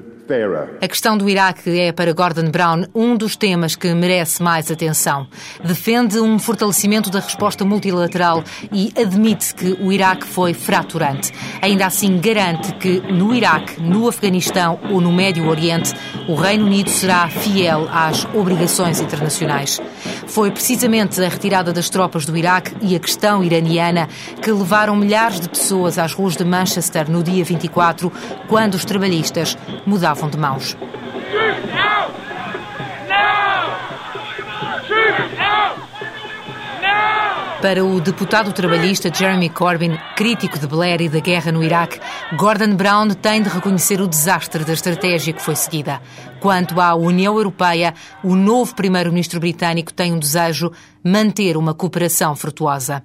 [0.81, 5.27] A questão do Iraque é para Gordon Brown um dos temas que merece mais atenção.
[5.65, 11.33] Defende um fortalecimento da resposta multilateral e admite que o Iraque foi fraturante.
[11.63, 15.95] Ainda assim, garante que no Iraque, no Afeganistão ou no Médio Oriente,
[16.29, 19.81] o Reino Unido será fiel às obrigações internacionais.
[20.27, 24.09] Foi precisamente a retirada das tropas do Iraque e a questão iraniana
[24.43, 26.78] que levaram milhares de pessoas às ruas de Manchester
[27.09, 28.13] no dia 24,
[28.49, 30.77] quando os trabalhistas mudavam de mãos.
[37.61, 41.99] Para o deputado trabalhista Jeremy Corbyn, crítico de Blair e da guerra no Iraque,
[42.37, 46.01] Gordon Brown tem de reconhecer o desastre da estratégia que foi seguida.
[46.39, 50.71] Quanto à União Europeia, o novo primeiro-ministro britânico tem um desejo
[51.03, 53.03] manter uma cooperação frutuosa.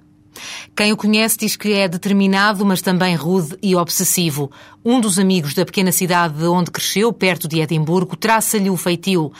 [0.76, 4.50] Quem o conhece diz que é determinado, mas também rude e obsessivo.
[4.84, 9.32] Um dos amigos da pequena cidade onde cresceu, perto de Edimburgo, traça-lhe o feitio.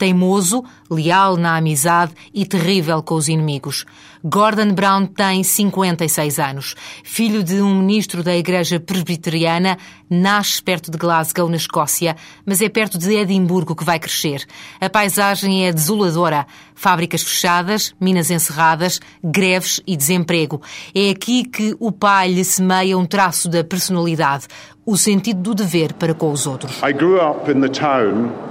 [0.00, 3.84] Teimoso, leal na amizade e terrível com os inimigos.
[4.24, 6.74] Gordon Brown tem 56 anos.
[7.04, 9.76] Filho de um ministro da Igreja Presbiteriana,
[10.08, 14.46] nasce perto de Glasgow, na Escócia, mas é perto de Edimburgo que vai crescer.
[14.80, 16.46] A paisagem é desoladora.
[16.74, 20.62] Fábricas fechadas, minas encerradas, greves e desemprego.
[20.94, 24.46] É aqui que o pai lhe semeia um traço da personalidade,
[24.86, 26.82] o sentido do dever para com os outros.
[26.82, 28.50] I grew up in the town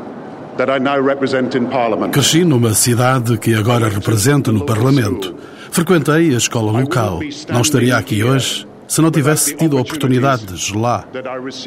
[2.09, 5.35] Cresci numa cidade que agora represento no Parlamento.
[5.71, 7.19] Frequentei a escola local.
[7.49, 11.05] Não estaria aqui hoje se não tivesse tido oportunidades lá.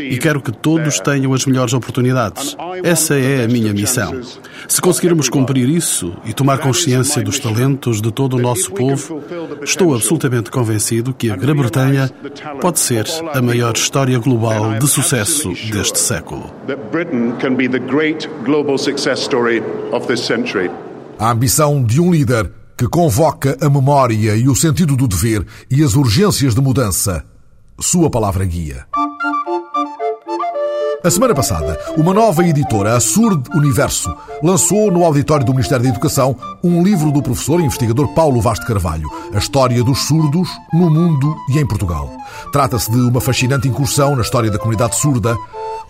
[0.00, 2.56] E quero que todos tenham as melhores oportunidades.
[2.82, 4.20] Essa é a minha missão.
[4.68, 9.22] Se conseguirmos cumprir isso e tomar consciência dos talentos de todo o nosso povo,
[9.62, 12.10] estou absolutamente convencido que a Grã-Bretanha
[12.60, 16.52] pode ser a maior história global de sucesso deste século.
[21.18, 25.82] A ambição de um líder que convoca a memória e o sentido do dever e
[25.82, 27.24] as urgências de mudança.
[27.80, 28.86] Sua palavra guia.
[31.04, 35.90] A semana passada, uma nova editora, a Surd Universo, lançou no auditório do Ministério da
[35.90, 40.48] Educação um livro do professor e investigador Paulo Vaz de Carvalho, A História dos Surdos
[40.72, 42.08] no Mundo e em Portugal.
[42.52, 45.36] Trata-se de uma fascinante incursão na história da comunidade surda,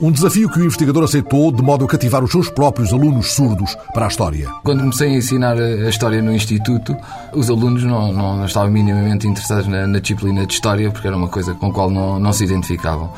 [0.01, 3.77] um desafio que o investigador aceitou de modo a cativar os seus próprios alunos surdos
[3.93, 4.49] para a história.
[4.65, 6.97] Quando comecei a ensinar a história no Instituto,
[7.35, 11.17] os alunos não, não, não estavam minimamente interessados na, na, disciplina de história, porque era
[11.17, 13.13] uma coisa com a qual não, não se identificavam.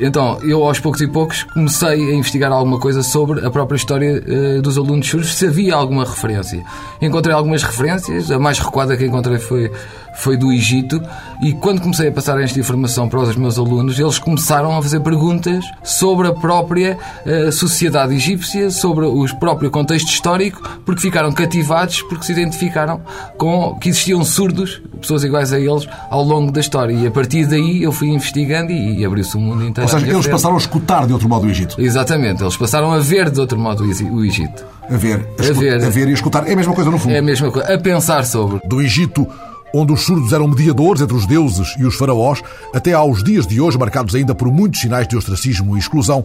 [0.00, 4.22] Então, eu aos poucos e poucos comecei a investigar alguma coisa sobre a própria história
[4.26, 6.64] uh, dos alunos surdos, se havia alguma referência.
[7.00, 9.70] Encontrei algumas referências, a mais recuada que encontrei foi
[10.18, 11.00] foi do Egito,
[11.40, 15.00] e quando comecei a passar esta informação para os meus alunos, eles começaram a fazer
[15.00, 22.02] perguntas sobre a própria uh, sociedade egípcia, sobre o próprio contexto histórico, porque ficaram cativados,
[22.02, 23.00] porque se identificaram
[23.36, 26.92] com que existiam surdos, pessoas iguais a eles, ao longo da história.
[26.92, 29.88] E a partir daí eu fui investigando e, e abriu-se o mundo inteiro.
[29.90, 31.80] Ou seja, eles passaram a escutar de outro modo o Egito.
[31.80, 34.64] Exatamente, eles passaram a ver de outro modo o Egito.
[34.90, 36.48] A ver, a, a ver, a ver e a escutar.
[36.48, 37.14] É a mesma coisa no fundo.
[37.14, 37.74] É a mesma coisa.
[37.74, 38.58] A pensar sobre.
[38.66, 39.28] Do Egito
[39.74, 42.42] onde os surdos eram mediadores entre os deuses e os faraós,
[42.74, 46.24] até aos dias de hoje marcados ainda por muitos sinais de ostracismo e exclusão,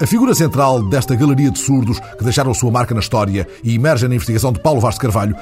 [0.00, 4.06] a figura central desta galeria de surdos que deixaram sua marca na história e emerge
[4.06, 5.34] na investigação de Paulo Vaz de Carvalho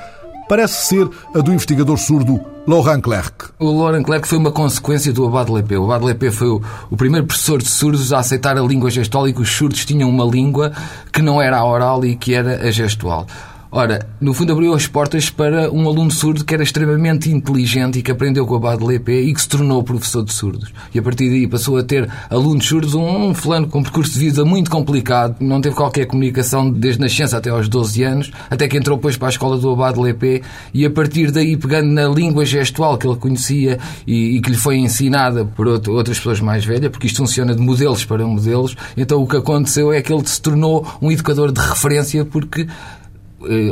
[0.48, 3.50] parece ser a do investigador surdo Laurent Clerc.
[3.58, 5.78] O Laurent Clerc foi uma consequência do Abad Lepé.
[5.78, 9.28] O Abad Lepé foi o, o, primeiro professor de surdos a aceitar a língua gestual
[9.28, 10.72] e que os surdos tinham uma língua
[11.12, 13.26] que não era a oral e que era a gestual.
[13.76, 18.02] Ora, no fundo abriu as portas para um aluno surdo que era extremamente inteligente e
[18.02, 20.72] que aprendeu com a Bad LP e que se tornou professor de surdos.
[20.94, 24.20] E a partir daí passou a ter alunos surdos, um, fulano com um percurso de
[24.20, 28.76] vida muito complicado, não teve qualquer comunicação desde nascença até aos 12 anos, até que
[28.76, 32.44] entrou depois para a escola do Abad LP e a partir daí, pegando na língua
[32.44, 36.64] gestual que ele conhecia e, e que lhe foi ensinada por outro, outras pessoas mais
[36.64, 40.24] velhas, porque isto funciona de modelos para modelos, então o que aconteceu é que ele
[40.28, 42.68] se tornou um educador de referência porque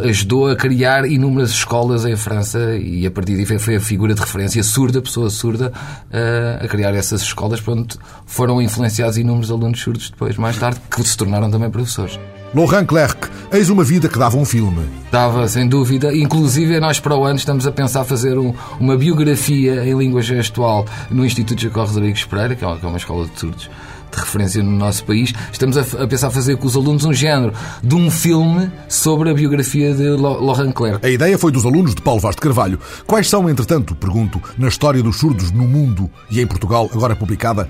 [0.05, 4.21] ajudou a criar inúmeras escolas em França e a partir daí foi a figura de
[4.21, 5.73] referência surda, pessoa surda,
[6.11, 11.03] eh, a criar essas escolas, onde foram influenciados inúmeros alunos surdos depois, mais tarde, que
[11.03, 12.19] se tornaram também professores.
[12.55, 14.87] Laurent Clerc, eis uma vida que dava um filme.
[15.11, 16.15] Dava, sem dúvida.
[16.15, 20.85] Inclusive, nós para o ano estamos a pensar fazer um, uma biografia em língua gestual
[21.11, 23.71] no Instituto Jacó Rodrigues Pereira, que é uma, que é uma escola de surdos
[24.13, 25.33] de referência no nosso país.
[25.53, 29.35] Estamos a, a, pensar fazer com os alunos um género de um filme sobre a
[29.35, 31.05] biografia de Laurent Clerc.
[31.05, 32.79] A ideia foi dos alunos de Paulo Vaz de Carvalho.
[33.07, 37.69] Quais são, entretanto, pergunto, na história dos surdos no mundo e em Portugal, agora publicada,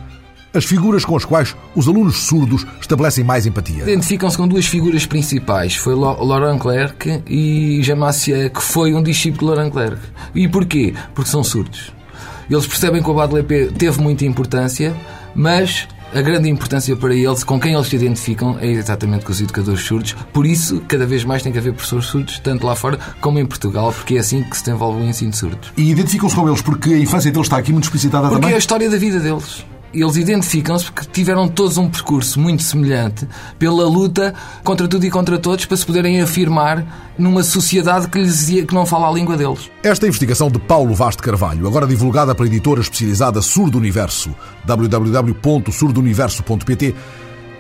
[0.55, 3.85] as figuras com as quais os alunos surdos estabelecem mais empatia?
[3.85, 5.76] Identificam-se com duas figuras principais.
[5.76, 9.98] Foi Laurent Clerc e Jamacia, que foi um discípulo de Laurent Clerc.
[10.35, 10.92] E porquê?
[11.14, 11.92] Porque são surdos.
[12.50, 14.94] Eles percebem que o Badelepé teve muita importância,
[15.35, 19.40] mas a grande importância para eles, com quem eles se identificam, é exatamente com os
[19.40, 20.14] educadores surdos.
[20.33, 23.46] Por isso, cada vez mais tem que haver professores surdos, tanto lá fora como em
[23.46, 25.72] Portugal, porque é assim que se desenvolve o ensino de surdos.
[25.77, 28.51] E identificam-se com eles porque a infância deles está aqui muito explicitada porque também?
[28.51, 32.62] Porque é a história da vida deles eles identificam-se porque tiveram todos um percurso muito
[32.62, 33.28] semelhante
[33.59, 38.46] pela luta contra tudo e contra todos para se poderem afirmar numa sociedade que, lhes,
[38.46, 39.70] que não fala a língua deles.
[39.83, 46.94] Esta investigação de Paulo Vaz de Carvalho, agora divulgada pela editora especializada Surdo Universo, www.surdouniverso.pt,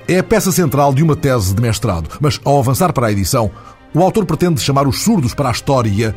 [0.08, 3.50] é a peça central de uma tese de mestrado, mas ao avançar para a edição,
[3.94, 6.14] o autor pretende chamar os surdos para a história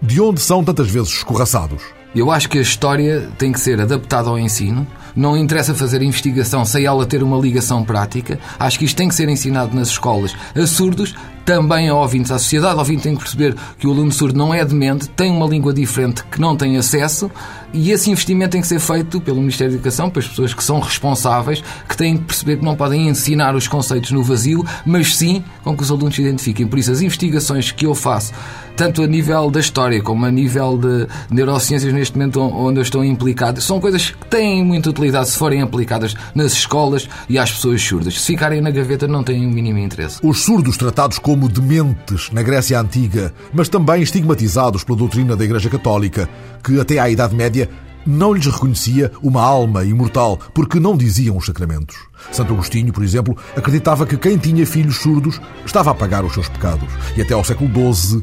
[0.00, 1.82] de onde são tantas vezes escorraçados.
[2.14, 6.64] Eu acho que a história tem que ser adaptada ao ensino, não interessa fazer investigação
[6.64, 8.38] sem ela ter uma ligação prática.
[8.58, 11.14] Acho que isto tem que ser ensinado nas escolas a surdos,
[11.46, 12.32] também a ouvintes.
[12.32, 15.46] A sociedade ouvinte tem que perceber que o aluno surdo não é demente, tem uma
[15.46, 17.30] língua diferente que não tem acesso
[17.72, 20.80] e esse investimento tem que ser feito pelo Ministério da Educação, pelas pessoas que são
[20.80, 25.44] responsáveis, que têm que perceber que não podem ensinar os conceitos no vazio, mas sim
[25.62, 26.66] com que os alunos se identifiquem.
[26.66, 28.32] Por isso, as investigações que eu faço
[28.76, 33.02] tanto a nível da história como a nível de neurociências neste momento onde eu estou
[33.02, 37.82] implicado, são coisas que têm muita utilidade se forem aplicadas nas escolas e às pessoas
[37.82, 38.20] surdas.
[38.20, 40.18] Se ficarem na gaveta não têm o mínimo interesse.
[40.22, 45.70] Os surdos tratados como dementes na Grécia Antiga, mas também estigmatizados pela doutrina da Igreja
[45.70, 46.28] Católica,
[46.62, 47.68] que até à Idade Média
[48.06, 51.96] não lhes reconhecia uma alma imortal porque não diziam os sacramentos.
[52.30, 56.48] Santo Agostinho, por exemplo, acreditava que quem tinha filhos surdos estava a pagar os seus
[56.48, 56.88] pecados.
[57.16, 58.22] E até ao século XII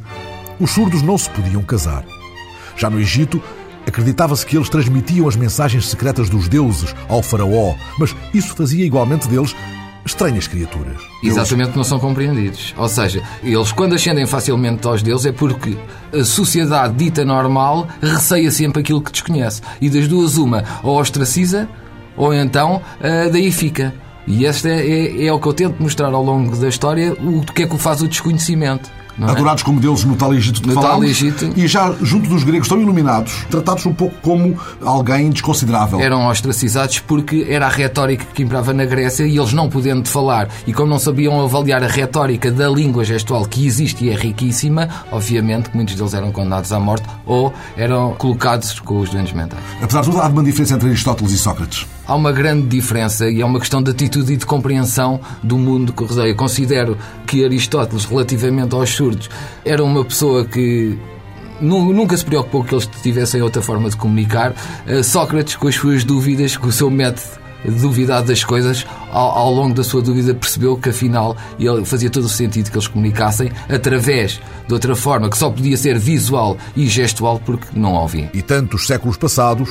[0.59, 2.05] os surdos não se podiam casar.
[2.77, 3.41] Já no Egito,
[3.93, 9.27] acreditava-se que eles transmitiam as mensagens secretas dos deuses ao faraó, mas isso fazia igualmente
[9.27, 9.55] deles
[10.03, 10.97] estranhas criaturas.
[11.21, 11.75] Exatamente, eles...
[11.75, 12.73] não são compreendidos.
[12.75, 15.77] Ou seja, eles quando ascendem facilmente aos deuses é porque
[16.11, 19.61] a sociedade dita normal receia sempre aquilo que desconhece.
[19.79, 21.69] E das duas, uma, ou ostraciza,
[22.17, 23.93] ou então uh, daí fica.
[24.25, 27.41] E este é, é, é, o que eu tento mostrar ao longo da história, o
[27.41, 28.89] que é que faz o desconhecimento.
[29.19, 29.25] É?
[29.25, 31.53] Adorados como deuses no tal Egito no tal Egito.
[31.55, 35.99] E já junto dos gregos tão iluminados, tratados um pouco como alguém desconsiderável.
[35.99, 40.49] Eram ostracizados porque era a retórica que imperava na Grécia e eles não podendo falar
[40.65, 44.89] e como não sabiam avaliar a retórica da língua gestual que existe e é riquíssima,
[45.11, 49.63] obviamente que muitos deles eram condenados à morte ou eram colocados com os doentes mentais.
[49.81, 53.41] Apesar de tudo, há uma diferença entre Aristóteles e Sócrates há uma grande diferença e
[53.41, 56.35] é uma questão de atitude e de compreensão do mundo que rodeia.
[56.35, 58.89] Considero que Aristóteles, relativamente aos
[59.65, 60.97] era uma pessoa que
[61.61, 64.53] nunca se preocupou que eles tivessem outra forma de comunicar.
[64.85, 69.37] Eh, Sócrates, com as suas dúvidas, com o seu método de duvidar das coisas, ao,
[69.37, 72.87] ao, longo da sua dúvida percebeu que afinal ele fazia todo o sentido que eles
[72.87, 78.29] comunicassem através de outra forma que só podia ser visual e gestual porque não ouviam.
[78.33, 79.69] E tantos séculos passados,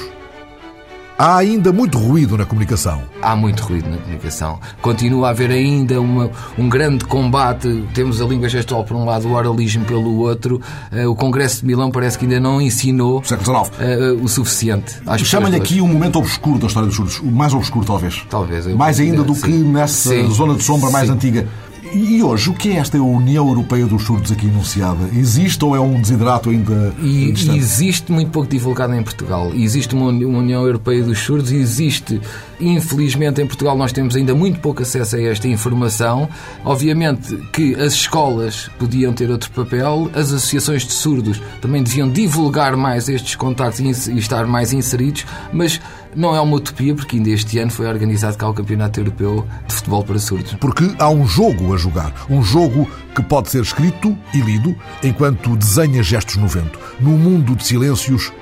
[1.23, 3.01] Há ainda muito ruído na comunicação.
[3.23, 4.59] Há muito ruído na comunicação.
[4.81, 7.85] Continua a haver ainda uma, um grande combate.
[7.95, 10.61] Temos a língua gestual por um lado, o oralismo pelo outro.
[10.91, 14.97] Uh, o Congresso de Milão parece que ainda não ensinou uh, o suficiente.
[15.19, 17.21] Chama-lhe aqui um momento obscuro da história dos surdos.
[17.21, 18.27] O mais obscuro, talvez.
[18.29, 18.67] Talvez.
[18.75, 19.43] Mais ainda do sim.
[19.43, 20.29] que nessa sim.
[20.29, 21.15] zona de sombra mais sim.
[21.15, 21.47] antiga.
[21.91, 25.09] E hoje, o que é esta União Europeia dos Surdos aqui enunciada?
[25.13, 29.51] Existe ou é um desidrato ainda e, Existe muito pouco divulgado em Portugal.
[29.53, 32.21] Existe uma União Europeia dos Surdos e existe,
[32.61, 36.29] infelizmente, em Portugal nós temos ainda muito pouco acesso a esta informação.
[36.65, 42.77] Obviamente que as escolas podiam ter outro papel, as associações de surdos também deviam divulgar
[42.77, 45.81] mais estes contactos e estar mais inseridos, mas
[46.15, 49.75] não é uma utopia, porque ainda este ano foi organizado cá o Campeonato Europeu de
[49.75, 50.55] Futebol para Surdos.
[50.55, 52.13] Porque há um jogo a jogar.
[52.29, 56.79] Um jogo que pode ser escrito e lido enquanto desenha gestos no vento.
[57.01, 58.33] Num mundo de silêncios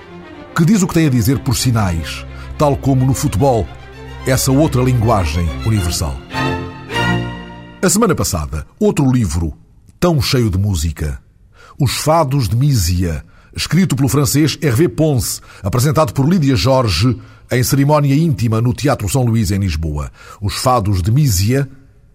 [0.54, 2.26] que diz o que tem a dizer por sinais,
[2.58, 3.66] tal como no futebol,
[4.26, 6.16] essa outra linguagem universal.
[7.82, 9.54] A semana passada, outro livro
[9.98, 11.20] tão cheio de música.
[11.78, 17.18] Os Fados de Mísia, escrito pelo francês Hervé Ponce, apresentado por Lídia Jorge
[17.50, 20.10] em cerimónia íntima no Teatro São Luís, em Lisboa.
[20.40, 21.68] Os fados de Mísia,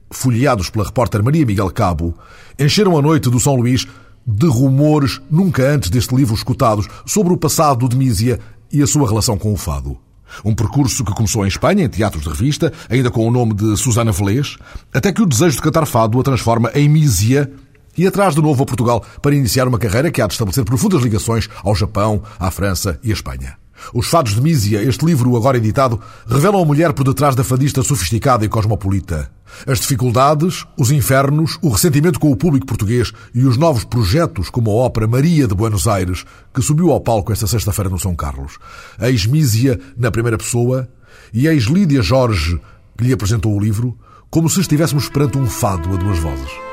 [0.10, 2.16] folheados pela repórter Maria Miguel Cabo,
[2.58, 3.86] encheram a noite do São Luís
[4.26, 8.40] de rumores nunca antes deste livro escutados sobre o passado de Mísia
[8.72, 9.98] e a sua relação com o fado.
[10.44, 13.78] Um percurso que começou em Espanha, em teatros de revista, ainda com o nome de
[13.78, 14.58] Susana Velez,
[14.94, 17.52] até que o desejo de cantar fado a transforma em Mísia
[17.98, 21.02] e atrás de novo a Portugal para iniciar uma carreira que há de estabelecer profundas
[21.02, 23.65] ligações ao Japão, à França e à Espanha.
[23.94, 27.84] Os Fados de Mísia, este livro agora editado, revelam a mulher por detrás da fadista
[27.84, 29.32] sofisticada e cosmopolita.
[29.68, 34.72] As dificuldades, os infernos, o ressentimento com o público português e os novos projetos, como
[34.72, 38.58] a ópera Maria de Buenos Aires, que subiu ao palco esta sexta-feira no São Carlos.
[39.00, 40.90] Ex Mísia na primeira pessoa
[41.34, 42.60] e ex Lídia Jorge,
[42.98, 43.98] que lhe apresentou o livro,
[44.30, 46.65] como se estivéssemos perante um fado a duas vozes.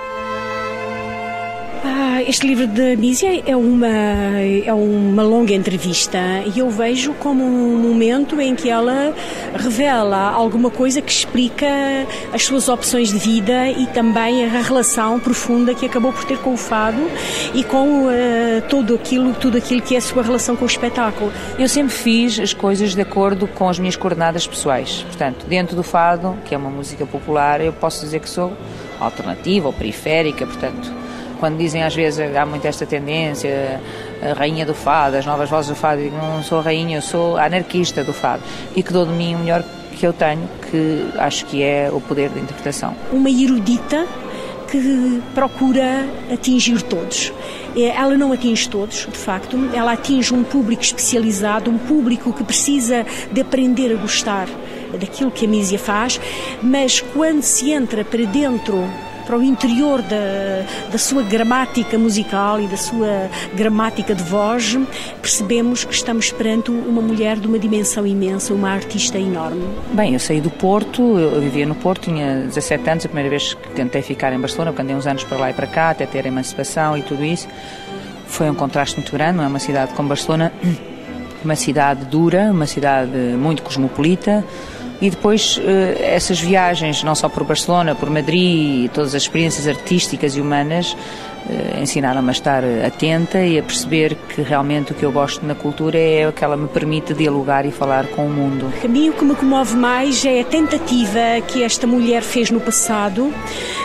[2.29, 6.19] Este livro de Mísia é uma, é uma longa entrevista
[6.55, 9.15] e eu vejo como um momento em que ela
[9.55, 11.67] revela alguma coisa que explica
[12.33, 16.55] as suas opções de vida e também a relação profunda que acabou por ter com
[16.55, 17.01] o fado
[17.55, 18.11] e com uh,
[18.69, 21.33] tudo, aquilo, tudo aquilo que é a sua relação com o espetáculo.
[21.59, 25.03] Eu sempre fiz as coisas de acordo com as minhas coordenadas pessoais.
[25.09, 28.53] Portanto, dentro do fado, que é uma música popular, eu posso dizer que sou
[29.01, 31.02] alternativa ou periférica, portanto
[31.43, 33.81] quando dizem às vezes há muito esta tendência,
[34.23, 37.37] a rainha do fado, as novas vozes do fado, eu não sou rainha, eu sou
[37.37, 38.45] anarquista do fado
[38.77, 42.01] e que dou de mim o melhor que eu tenho, que acho que é o
[42.01, 42.95] poder da interpretação.
[43.11, 44.07] Uma erudita
[44.71, 47.33] que procura atingir todos.
[47.75, 52.45] É, ela não atinge todos, de facto, ela atinge um público especializado, um público que
[52.45, 54.47] precisa de aprender a gostar
[54.93, 56.21] daquilo que a Mísia faz,
[56.63, 58.89] mas quando se entra para dentro
[59.23, 64.79] para o interior da, da sua gramática musical e da sua gramática de voz,
[65.21, 69.63] percebemos que estamos perante uma mulher de uma dimensão imensa, uma artista enorme.
[69.93, 73.55] Bem, eu saí do Porto, eu vivia no Porto, tinha 17 anos, a primeira vez
[73.55, 76.07] que tentei ficar em Barcelona, porque andei uns anos para lá e para cá, até
[76.07, 77.49] ter a emancipação e tudo isso.
[78.27, 80.53] Foi um contraste muito grande, não é uma cidade como Barcelona,
[81.45, 84.45] uma cidade dura, uma cidade muito cosmopolita,
[85.03, 90.37] e depois eh, essas viagens, não só por Barcelona, por Madrid, todas as experiências artísticas
[90.37, 90.97] e humanas,
[91.81, 95.99] ensinaram-me a estar atenta e a perceber que realmente o que eu gosto na cultura
[95.99, 98.73] é que ela me permite dialogar e falar com o mundo.
[98.83, 102.61] A mim o que me comove mais é a tentativa que esta mulher fez no
[102.61, 103.33] passado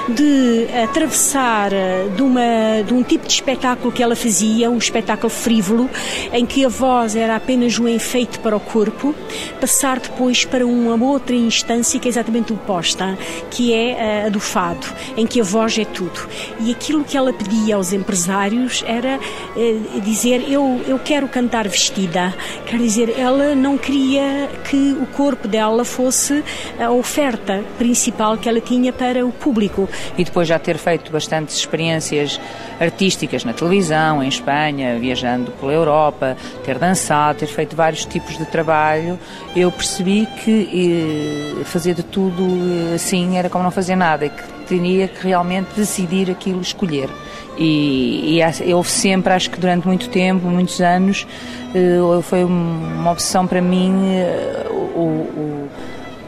[0.08, 5.30] de atravessar eh, de, uma, de um tipo de espetáculo que ela fazia, um espetáculo
[5.30, 5.90] frívolo,
[6.32, 9.14] em que a voz era apenas um enfeite para o corpo,
[9.60, 13.18] passar depois para uma outra instância que é exatamente oposta,
[13.52, 14.88] que é eh, a do fado,
[15.18, 16.28] em que a voz é tudo.
[16.60, 19.20] E aquilo que ela pedia aos empresários era
[19.56, 22.34] eh, dizer eu, eu quero cantar vestida.
[22.66, 26.44] Quer dizer, ela não queria que o corpo dela fosse
[26.80, 29.88] a oferta principal que ela tinha para o público.
[30.18, 32.40] E depois já ter feito bastantes experiências
[32.80, 36.36] artísticas na televisão, em Espanha, viajando pela Europa,
[36.66, 39.18] ter dançado, ter feito vários tipos de trabalho,
[39.56, 42.44] eu percebi que eh, fazer de tudo
[42.92, 47.10] eh, assim era como não fazer nada e que teria que realmente decidir aquilo, escolher.
[47.58, 51.26] E, e houve sempre, acho que durante muito tempo, muitos anos,
[51.74, 55.70] uh, foi uma opção para mim uh, o, o,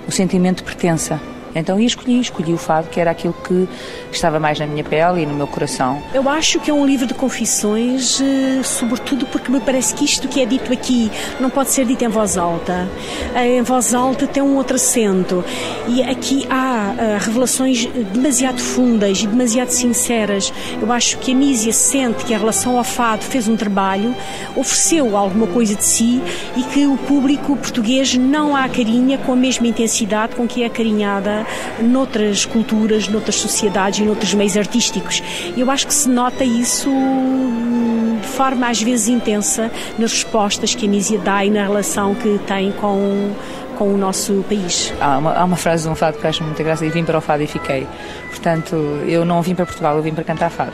[0.07, 1.19] o sentimento de pertença.
[1.55, 3.67] Então, escolhi, escolhi o fado, que era aquilo que
[4.11, 6.01] estava mais na minha pele e no meu coração.
[6.13, 10.27] Eu acho que é um livro de confissões, eh, sobretudo porque me parece que isto
[10.27, 12.87] que é dito aqui não pode ser dito em voz alta.
[13.35, 15.43] Eh, em voz alta tem um outro acento.
[15.87, 20.53] E aqui há eh, revelações demasiado fundas e demasiado sinceras.
[20.81, 24.15] Eu acho que a Mísia sente que a relação ao fado fez um trabalho,
[24.55, 26.21] ofereceu alguma coisa de si
[26.55, 30.67] e que o público português não a carinha com a mesma intensidade com que é
[30.67, 31.38] acarinhada
[31.79, 35.21] noutras culturas, noutras sociedades e noutros meios artísticos.
[35.57, 36.89] Eu acho que se nota isso
[38.21, 42.39] de forma às vezes intensa nas respostas que a Mísia dá e na relação que
[42.47, 43.33] tem com
[43.77, 44.93] com o nosso país.
[44.99, 47.17] Há uma, há uma frase de um fado que acho muita graça e vim para
[47.17, 47.87] o fado e fiquei.
[48.27, 48.75] Portanto,
[49.07, 50.73] eu não vim para Portugal, eu vim para cantar fado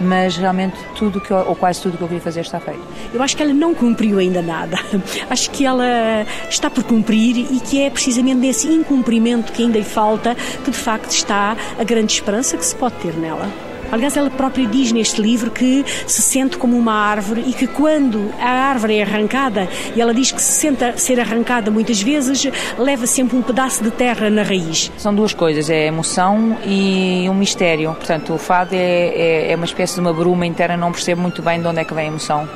[0.00, 2.80] mas realmente tudo que eu, ou quase tudo que eu queria fazer está feito.
[3.12, 4.78] Eu acho que ela não cumpriu ainda nada.
[5.28, 9.84] Acho que ela está por cumprir e que é precisamente nesse incumprimento que ainda lhe
[9.84, 10.34] falta
[10.64, 13.69] que de facto está a grande esperança que se pode ter nela.
[13.92, 18.32] Aliás, ela própria diz neste livro que se sente como uma árvore e que quando
[18.40, 22.46] a árvore é arrancada, e ela diz que se senta ser arrancada muitas vezes,
[22.78, 24.90] leva sempre um pedaço de terra na raiz.
[24.96, 27.94] São duas coisas, é emoção e um mistério.
[27.94, 31.42] Portanto, o fado é, é, é uma espécie de uma bruma interna, não percebo muito
[31.42, 32.48] bem de onde é que vem a emoção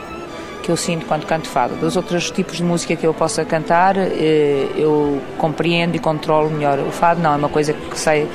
[0.65, 1.77] que eu sinto quando canto fado.
[1.77, 6.79] Dos outros tipos de música que eu possa cantar, eh, eu compreendo e controlo melhor.
[6.79, 8.27] O fado não, é uma coisa que sai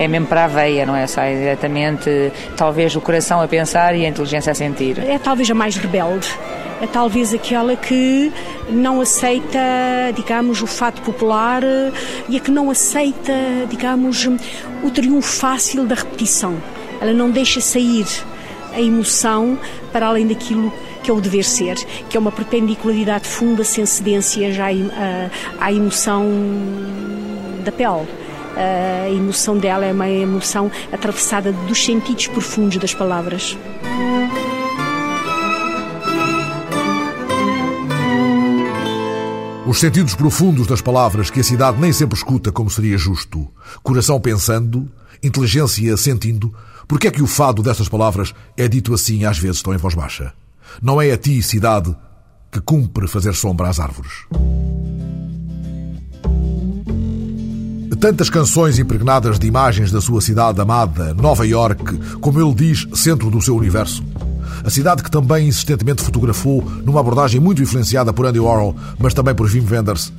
[0.00, 1.06] é mesmo para a veia, não é?
[1.06, 4.98] Sai diretamente, talvez o coração a pensar e a inteligência a sentir.
[4.98, 6.26] É talvez a mais rebelde.
[6.80, 8.32] É talvez aquela que
[8.70, 9.60] não aceita,
[10.16, 11.62] digamos, o fato popular
[12.30, 13.34] e a que não aceita,
[13.68, 14.26] digamos,
[14.82, 16.56] o triunfo fácil da repetição.
[16.98, 18.06] Ela não deixa sair
[18.72, 19.58] a emoção
[19.92, 20.72] para além daquilo
[21.02, 21.76] que é o dever ser,
[22.08, 24.68] que é uma perpendicularidade funda sem cedência já
[25.60, 26.26] à emoção
[27.62, 28.19] da pele
[28.56, 33.56] a emoção dela é uma emoção atravessada dos sentidos profundos das palavras.
[39.66, 43.46] Os sentidos profundos das palavras que a cidade nem sempre escuta como seria justo.
[43.84, 44.90] Coração pensando,
[45.22, 46.52] inteligência sentindo.
[46.88, 49.94] Porque é que o fado destas palavras é dito assim às vezes tão em voz
[49.94, 50.32] baixa?
[50.82, 51.96] Não é a ti, cidade,
[52.50, 54.12] que cumpre fazer sombra às árvores.
[58.00, 63.30] Tantas canções impregnadas de imagens da sua cidade amada, Nova York, como ele diz, centro
[63.30, 64.02] do seu universo.
[64.64, 69.34] A cidade que também insistentemente fotografou numa abordagem muito influenciada por Andy Warhol, mas também
[69.34, 70.10] por Wim Wenders.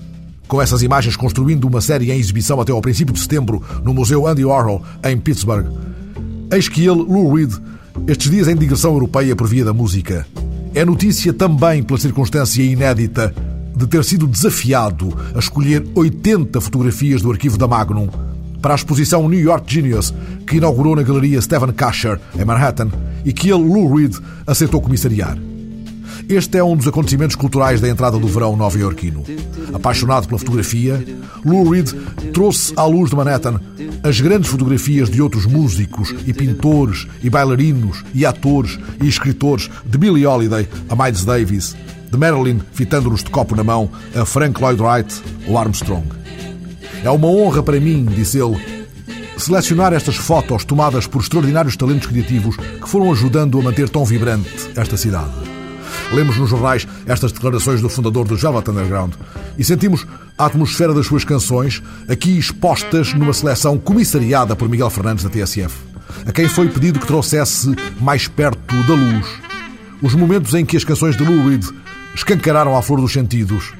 [0.48, 4.28] Com essas imagens construindo uma série em exibição até ao princípio de setembro no Museu
[4.28, 5.66] Andy Warhol, em Pittsburgh.
[6.52, 7.52] Eis que ele, Lou Reed,
[8.06, 10.28] estes dias em digressão europeia por via da música.
[10.76, 13.34] É notícia também pela circunstância inédita
[13.82, 18.08] de ter sido desafiado a escolher 80 fotografias do arquivo da Magnum
[18.62, 20.14] para a exposição New York Genius,
[20.46, 22.92] que inaugurou na galeria Stephen Kasher, em Manhattan,
[23.26, 24.16] e que ele, Lou Reed,
[24.46, 25.36] aceitou comissariar.
[26.30, 29.24] Este é um dos acontecimentos culturais da entrada do verão nova-iorquino.
[29.74, 31.04] Apaixonado pela fotografia,
[31.44, 31.90] Lou Reed
[32.34, 33.60] trouxe à luz de Manhattan
[34.04, 39.98] as grandes fotografias de outros músicos e pintores e bailarinos e atores e escritores de
[39.98, 41.76] Billie Holiday a Miles Davis,
[42.12, 46.05] de Marilyn fitando-nos de copo na mão a Frank Lloyd Wright ou Armstrong.
[47.03, 48.59] É uma honra para mim, disse ele,
[49.38, 54.49] selecionar estas fotos tomadas por extraordinários talentos criativos que foram ajudando a manter tão vibrante
[54.76, 55.32] esta cidade.
[56.12, 59.14] Lemos nos jornais estas declarações do fundador do Velvet Underground
[59.57, 60.05] e sentimos
[60.38, 65.74] a atmosfera das suas canções aqui expostas numa seleção comissariada por Miguel Fernandes da TSF,
[66.26, 69.26] a quem foi pedido que trouxesse mais perto da luz
[70.01, 71.64] os momentos em que as canções de Lou Reed
[72.16, 73.74] escancararam à flor dos sentidos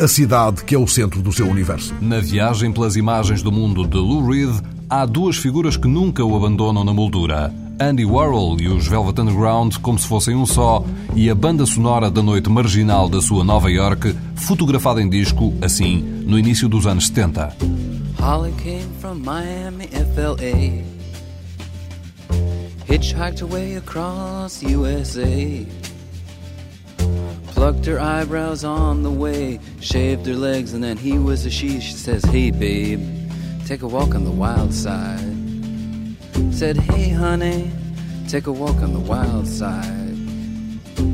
[0.00, 1.92] a cidade que é o centro do seu universo.
[2.00, 6.36] Na viagem pelas imagens do mundo de Lou Reed, há duas figuras que nunca o
[6.36, 7.52] abandonam na moldura.
[7.80, 10.84] Andy Warhol e os Velvet Underground como se fossem um só,
[11.16, 15.98] e a banda sonora da noite marginal da sua Nova York, fotografada em disco, assim,
[16.24, 17.56] no início dos anos 70.
[18.20, 20.84] Holly came from Miami, FLA.
[22.88, 25.66] Hitchhiked away across USA.
[27.58, 31.80] Plucked her eyebrows on the way, shaved her legs, and then he was a she.
[31.80, 33.00] She says, Hey, babe,
[33.66, 35.34] take a walk on the wild side.
[36.52, 37.72] Said, Hey, honey,
[38.28, 40.14] take a walk on the wild side.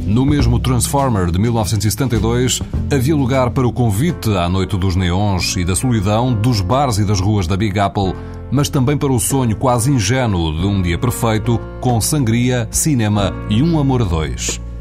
[0.05, 2.61] No mesmo Transformer de 1972,
[2.93, 7.07] havia lugar para o convite à noite dos neons e da solidão, dos bares e
[7.07, 8.13] das ruas da Big Apple,
[8.53, 13.63] mas também para o sonho quase ingênuo de um dia perfeito, com sangria, cinema e
[13.63, 14.61] um amor a dois.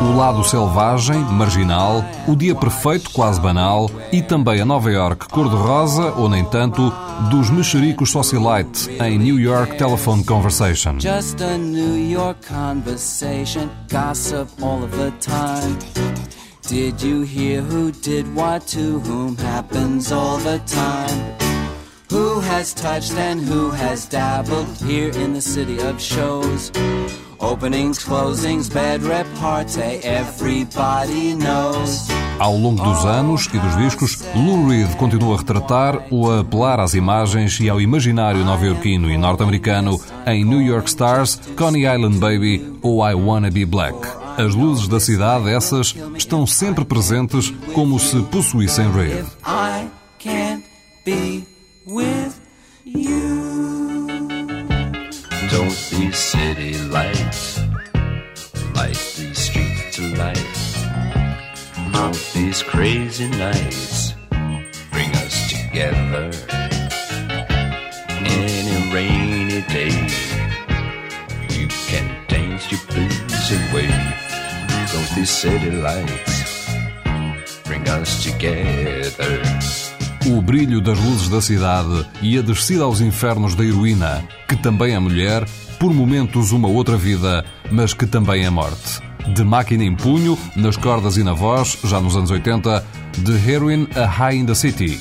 [0.00, 6.12] O lado selvagem, marginal, o dia perfeito, quase banal, e também a Nova York cor-de-rosa,
[6.16, 6.92] ou nem tanto,
[7.30, 11.00] dos mexericos socialite em New York Telephone Conversation.
[11.00, 15.76] Just a New York conversation, gossip all of the time.
[16.68, 21.36] Did you hear who did what to whom happens all the time?
[22.10, 26.70] Who has touched and who has dabbled here in the city of shows?
[27.38, 32.08] Openings, closings, bad repartee, everybody knows.
[32.38, 36.80] Ao longo dos anos e dos discos, Lou Reed continua a retratar ou a apelar
[36.80, 42.78] às imagens e ao imaginário nova-iorquino e norte-americano em New York Stars, Coney Island Baby
[42.82, 43.96] ou I Wanna Be Black.
[44.36, 49.24] As luzes da cidade, essas, estão sempre presentes como se possuíssem Reed.
[55.66, 57.58] Don't these city lights
[58.72, 60.46] light these streets alight?
[61.92, 64.14] Don't these crazy nights
[64.92, 66.30] bring us together?
[68.22, 69.90] Any rainy day,
[71.50, 73.90] you can dance your blues away.
[74.92, 76.76] Don't these city lights
[77.64, 79.42] bring us together?
[80.32, 84.94] O brilho das luzes da cidade e a descida aos infernos da heroína, que também
[84.94, 85.44] é mulher,
[85.78, 89.00] por momentos uma outra vida, mas que também é morte.
[89.34, 92.84] De máquina em punho, nas cordas e na voz, já nos anos 80,
[93.18, 95.00] de Heroin a High in the City.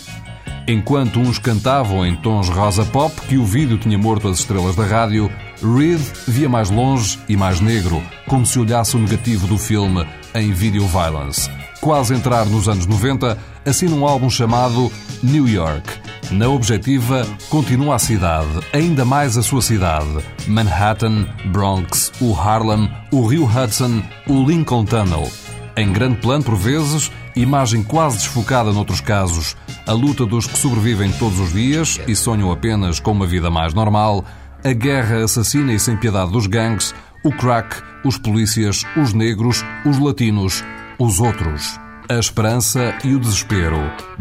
[0.68, 4.86] Enquanto uns cantavam em tons rosa pop que o vídeo tinha morto as estrelas da
[4.86, 10.06] rádio, Reed via mais longe e mais negro, como se olhasse o negativo do filme
[10.34, 11.50] em Video Violence.
[11.82, 15.88] Quase entrar nos anos 90, assina um álbum chamado New York.
[16.32, 20.18] Na objetiva, continua a cidade, ainda mais a sua cidade.
[20.48, 25.30] Manhattan, Bronx, o Harlem, o Rio Hudson, o Lincoln Tunnel.
[25.78, 29.56] Em grande plano, por vezes, imagem quase desfocada noutros casos,
[29.86, 33.74] a luta dos que sobrevivem todos os dias e sonham apenas com uma vida mais
[33.74, 34.24] normal,
[34.64, 40.00] a guerra assassina e sem piedade dos gangues, o crack, os polícias, os negros, os
[40.00, 40.64] latinos,
[41.00, 41.80] os outros.
[42.10, 43.78] A esperança e o desespero.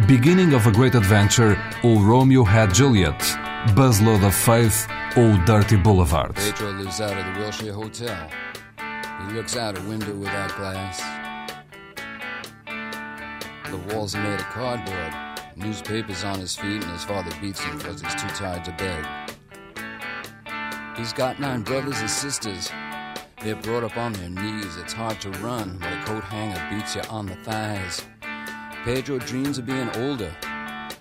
[0.06, 3.16] Beginning of a Great Adventure ou Romeo Had Juliet.
[3.74, 6.34] Buzzload of Faith ou Dirty Boulevard.
[6.34, 8.28] Pedro lives out of the Wilshire Hotel.
[9.26, 11.02] He looks out a window without glass.
[13.70, 15.14] The walls are made of cardboard.
[15.56, 19.06] Newspapers on his feet and his father beats him because he's too tired to beg.
[20.96, 22.70] He's got nine brothers and sisters.
[23.44, 24.78] They're brought up on their knees.
[24.78, 28.02] It's hard to run when a coat hanger beats you on the thighs.
[28.84, 30.34] Pedro dreams of being older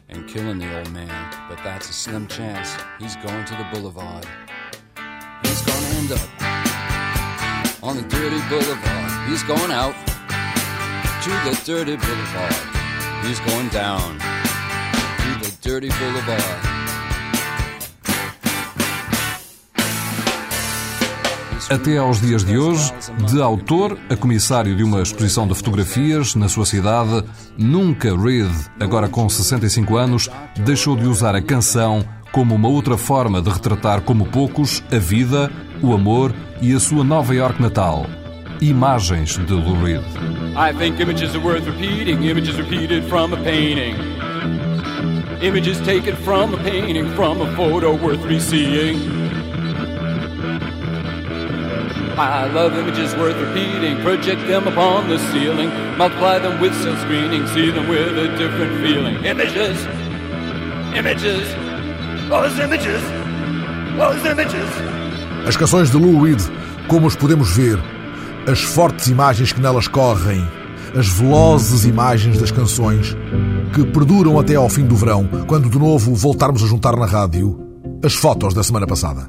[0.09, 2.75] and killing the old man, but that's a slim chance.
[2.99, 4.27] He's going to the boulevard.
[5.43, 9.29] He's gonna end up on the dirty boulevard.
[9.29, 9.95] He's going out
[11.23, 12.55] to the dirty boulevard.
[13.25, 16.72] He's going down to the dirty boulevard.
[21.73, 22.93] Até aos dias de hoje,
[23.31, 27.23] de autor a comissário de uma exposição de fotografias na sua cidade,
[27.57, 33.41] nunca Reed, agora com 65 anos, deixou de usar a canção como uma outra forma
[33.41, 35.51] de retratar como poucos a vida,
[35.81, 38.05] o amor e a sua Nova York natal.
[38.61, 40.03] Imagens de Lou Reed.
[40.55, 43.95] I think images are worth repeating, images repeated from a painting.
[45.41, 49.22] Images taken from a painting, from a photo worth reseeing.
[52.15, 58.17] Images worth repeating, project them upon the ceiling, multiply them with screening, see them with
[58.17, 59.15] a different feeling.
[59.25, 59.77] Images,
[60.95, 61.47] images,
[62.29, 63.01] those images,
[63.97, 64.69] those images.
[65.47, 66.39] As canções de Lou Reed,
[66.87, 67.79] como os podemos ver,
[68.47, 70.47] as fortes imagens que nelas correm,
[70.95, 73.17] as velozes imagens das canções
[73.73, 77.59] que perduram até ao fim do verão, quando de novo voltarmos a juntar na rádio
[78.05, 79.27] as fotos da semana passada.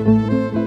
[0.00, 0.57] Música